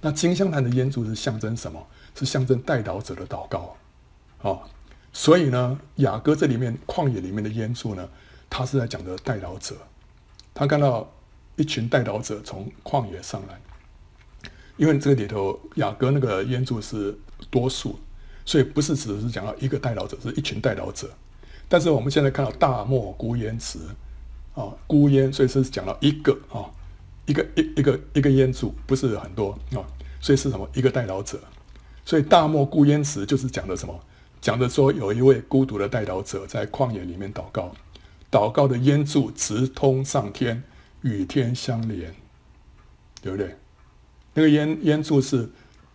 [0.00, 1.86] 那金香坛的烟柱是象征什么？
[2.14, 3.76] 是象征代祷者的祷告
[4.42, 4.58] 啊、
[5.12, 8.08] 所以呢，雅歌这里面旷野里面的烟柱呢，
[8.48, 9.76] 他是在讲的代祷者。
[10.54, 11.08] 他看到
[11.54, 13.60] 一群代祷者从旷野上来。
[14.76, 17.16] 因为这个里头雅歌那个烟柱是
[17.50, 17.98] 多数，
[18.48, 21.06] 所以不是只是讲到一个代祷者，是一群代祷者。
[21.68, 23.78] 但是我们现在看到大漠孤烟直，
[24.54, 26.64] 啊，孤烟，所以是讲到一个啊，
[27.26, 29.84] 一个一一个一个烟柱，不是很多啊，
[30.18, 30.66] 所以是什么？
[30.72, 31.38] 一个代祷者。
[32.06, 33.94] 所以大漠孤烟直就是讲的什么？
[34.40, 37.70] 讲的说有一位孤独的代祷者在旷野里面祷告，
[38.30, 40.62] 祷告的烟柱直通上天，
[41.02, 42.14] 与天相连，
[43.20, 43.54] 对不对？
[44.32, 45.50] 那个烟烟柱是，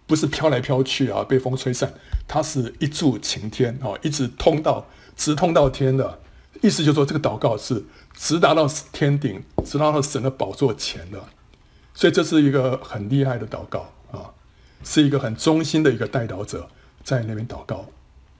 [0.05, 1.23] 不是飘来飘去啊？
[1.23, 1.93] 被风吹散，
[2.27, 4.85] 它是一柱擎天啊，一直通到
[5.15, 6.19] 直通到天的。
[6.61, 7.83] 意思就是说，这个祷告是
[8.13, 11.21] 直达到天顶，直达到神的宝座前的。
[11.93, 14.31] 所以这是一个很厉害的祷告啊，
[14.83, 16.69] 是一个很忠心的一个代祷者
[17.03, 17.85] 在那边祷告。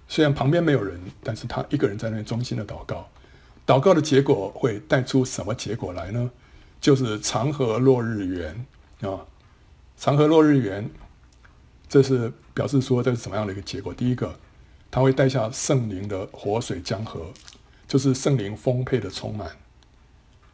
[0.07, 3.07] 虽然旁边没有人，但是他一个人在那边忠心的祷告。
[3.66, 6.30] 祷告的结果会带出什么结果来呢？
[6.82, 8.66] 就是长河落日圆
[9.01, 9.20] 啊。
[9.97, 10.89] 长河落日圆，
[11.93, 13.93] 这是表示说这是什么样的一个结果？
[13.93, 14.33] 第一个，
[14.89, 17.27] 它会带下圣灵的活水江河，
[17.87, 19.51] 就是圣灵丰沛的充满。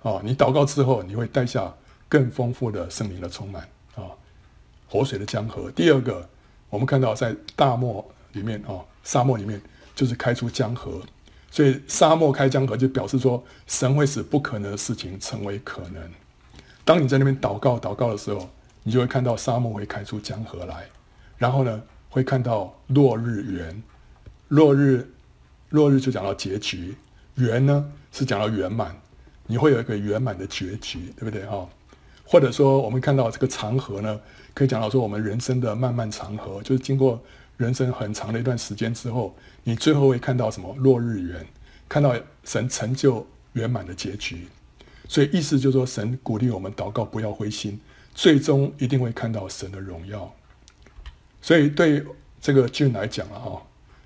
[0.02, 1.74] 哦，你祷告之后，你会带下
[2.10, 3.64] 更丰富的圣灵的充满。
[3.96, 4.12] 啊，
[4.90, 5.72] 活水的江河。
[5.72, 6.28] 第二个，
[6.70, 9.62] 我们看到在大漠里面啊，沙漠里面
[9.96, 11.02] 就是开出江河，
[11.50, 16.04] 所以沙漠开江河就表示说神会使不可能的事情成为可能。
[16.84, 18.50] 当你在那边祷告祷告的时候，
[18.84, 20.86] 你就会看到沙漠会开出江河来，
[21.40, 23.82] 然后呢，会看到落日圆，
[24.50, 25.10] 落日，
[25.70, 26.96] 落日就讲到结局，
[27.36, 28.96] 圆呢是讲到圆满。
[29.48, 31.68] 你会有一个圆满的结局，对不对哈？
[32.24, 34.20] 或者说，我们看到这个长河呢，
[34.54, 37.20] 可以讲到说我们人生的漫漫长河，就是经过
[37.58, 40.76] 人生很长的一段时间之后，你最后会看到什么？
[40.78, 41.44] 落日圆，
[41.88, 44.48] 看到神成就圆满的结局。
[45.08, 47.80] 所以意思就是说，神鼓励我们祷告，不要灰心，
[48.14, 50.32] 最终一定会看到神的荣耀。
[51.42, 52.04] 所以对
[52.42, 53.62] 这个俊来讲啊，哈，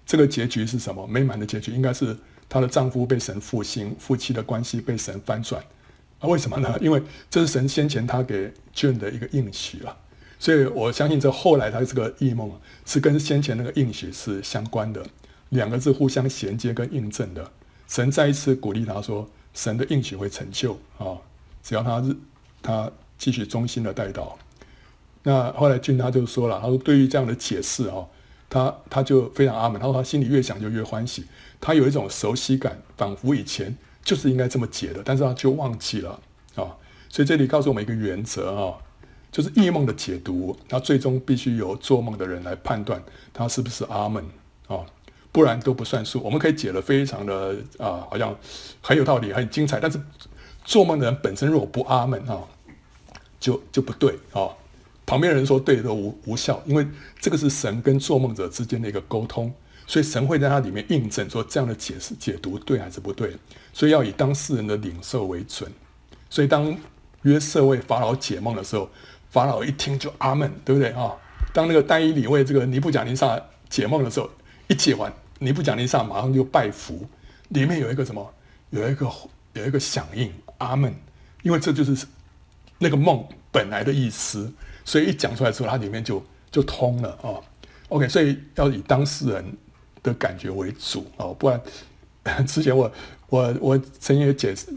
[0.05, 1.05] 这个结局是什么？
[1.07, 2.15] 美满的结局应该是。
[2.49, 5.63] 她的丈夫被神复兴，夫妻的关系被神翻转，
[6.19, 6.77] 啊，为什么呢？
[6.79, 9.97] 因为这是神先前他给 June 的一个应许啊，
[10.37, 12.51] 所以我相信这后来他这个异梦
[12.85, 15.03] 是跟先前那个应许是相关的，
[15.49, 17.49] 两个是互相衔接跟印证的。
[17.87, 21.17] 神再一次鼓励他说，神的应许会成就啊，
[21.63, 22.15] 只要他
[22.61, 24.33] 他继续忠心的代祷。
[25.23, 28.05] 那后来俊他就说了，他说对于这样的解释啊。
[28.49, 31.25] 他他就非常阿门，他说他心里越想就越欢喜，
[31.59, 36.11] 他有一种熟悉感，仿佛以前就是应该这么解的，但是他就忘记了
[36.53, 36.69] 啊。
[37.09, 38.77] 所以这里告诉我们一个原则啊，
[39.31, 43.01] 就是异梦的解读，他最终必须由做梦的人来判断
[43.33, 44.23] 他是不是阿门
[44.67, 44.85] 啊，
[45.31, 46.21] 不然都不算数。
[46.21, 48.37] 我们可以解得非常的啊，好像
[48.81, 49.99] 很有道理，很精彩，但是
[50.63, 52.43] 做梦的人本身如果不阿门啊，
[53.39, 54.47] 就就不对啊。
[55.05, 56.87] 旁边人说对都无无效，因为
[57.19, 59.53] 这个是神跟做梦者之间的一个沟通，
[59.85, 63.35] 所以神会在它里面印证说这样的解释解读对还是不对，
[63.73, 65.71] 所以要以当事人的领受为准。
[66.29, 66.75] 所以当
[67.23, 68.89] 约瑟为法老解梦的时候，
[69.29, 71.11] 法老一听就阿门，对不对啊？
[71.53, 73.39] 当那个但以理为这个尼布甲尼撒
[73.69, 74.29] 解梦的时候，
[74.67, 77.07] 一解完，尼布甲尼撒马上就拜服，
[77.49, 78.33] 里面有一个什么？
[78.71, 79.07] 有一个
[79.53, 80.95] 有一个响应阿门，
[81.43, 82.07] 因为这就是
[82.79, 84.51] 那个梦本来的意思。
[84.85, 87.39] 所以一讲出来之后，它里面就就通了啊。
[87.89, 89.45] OK，所以要以当事人
[90.01, 91.61] 的感觉为主哦，不然
[92.47, 92.91] 之前我
[93.29, 94.67] 我我曾经也解释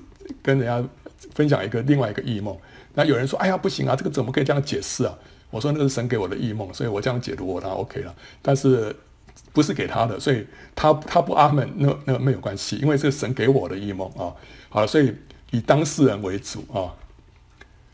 [0.42, 0.88] 跟人家
[1.34, 2.56] 分享一个另外一个异梦，
[2.94, 5.18] 那有人说：“哎呀，不行啊，这个怎么可以这样解释啊？”
[5.50, 8.14] 我说：“那是神给我的异梦，所以我这样解读我当然 OK 了。
[8.42, 8.94] 但是
[9.52, 14.34] 不是给他的，所以他他不阿门，那那没有关系，因为这是神给我的异梦啊。
[14.68, 15.14] 好了，所以
[15.52, 16.92] 以当事人为主啊。”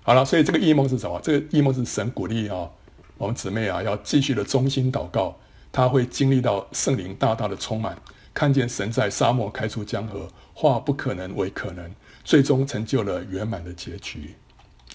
[0.04, 1.20] 好了，所以这个异梦是什么？
[1.22, 2.68] 这个异梦是神鼓励啊，
[3.16, 5.38] 我们姊妹啊，要继续的忠心祷告，
[5.70, 7.96] 他会经历到圣灵大大的充满，
[8.34, 11.88] 看见神在沙漠开出江河，化不可能为可能，
[12.24, 14.34] 最终成就了圆满的结局。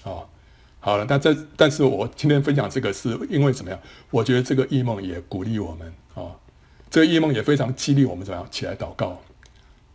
[0.04, 0.28] 啊，
[0.78, 3.80] 好了，但这但是我今天分享这个是因为怎么样？
[4.10, 6.36] 我觉得这个异梦也鼓励我们啊，
[6.90, 9.22] 这个异梦也非常激励我们怎么样起来祷告。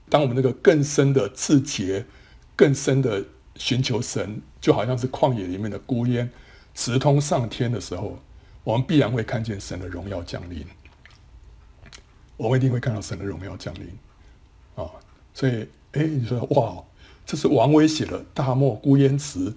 [0.10, 2.04] 当我们那个更深的自洁，
[2.56, 3.24] 更深的。
[3.56, 6.30] 寻求神，就好像是旷野里面的孤烟，
[6.74, 8.20] 直通上天的时候，
[8.64, 10.66] 我们必然会看见神的荣耀降临。
[12.36, 13.88] 我们一定会看到神的荣耀降临，
[14.76, 14.90] 啊、
[15.34, 16.84] 所以，哎，你说，哇，
[17.26, 19.54] 这是王维写的大漠孤烟直，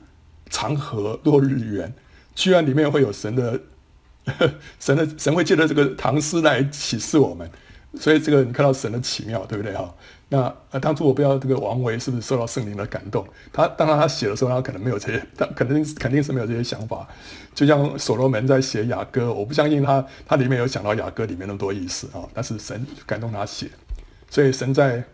[0.50, 1.92] 长河落日圆，
[2.34, 3.60] 居然里面会有神的，
[4.78, 7.50] 神的神会借着这个唐诗来启示我们。
[7.98, 9.94] 所以这个你看到神的奇妙，对不对哈？
[10.28, 17.06] 那呃，当初我不知道这个王维是不是受到圣灵的感动，他当然他写的时候，他可能没有这些，他肯定肯定是没有这些想法。
[17.54, 22.26] 就像所罗门在写雅歌，我不相信他他里面有想到雅歌里面那么多意思啊。
[22.34, 23.70] 但是神感动他写，
[24.28, 25.04] 所以神在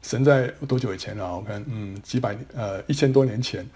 [0.00, 1.36] 神在多久以前啊？
[1.36, 3.68] 我看嗯，几百呃一千多年前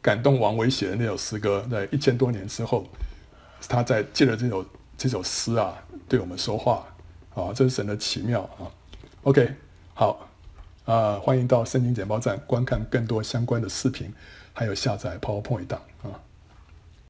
[0.00, 2.86] 感动王维写的那首诗歌，在一千多年之后，
[3.68, 4.64] 他在借着这首
[4.96, 5.74] 这首诗啊，
[6.08, 6.86] 对我们说话。
[7.34, 8.66] 啊，这是神的奇妙啊
[9.22, 9.54] ！OK，
[9.94, 10.28] 好
[10.86, 14.12] 啊，欢迎到圣经简报站观看更多相关的视频，
[14.52, 16.18] 还有下载 PowerPoint 档啊。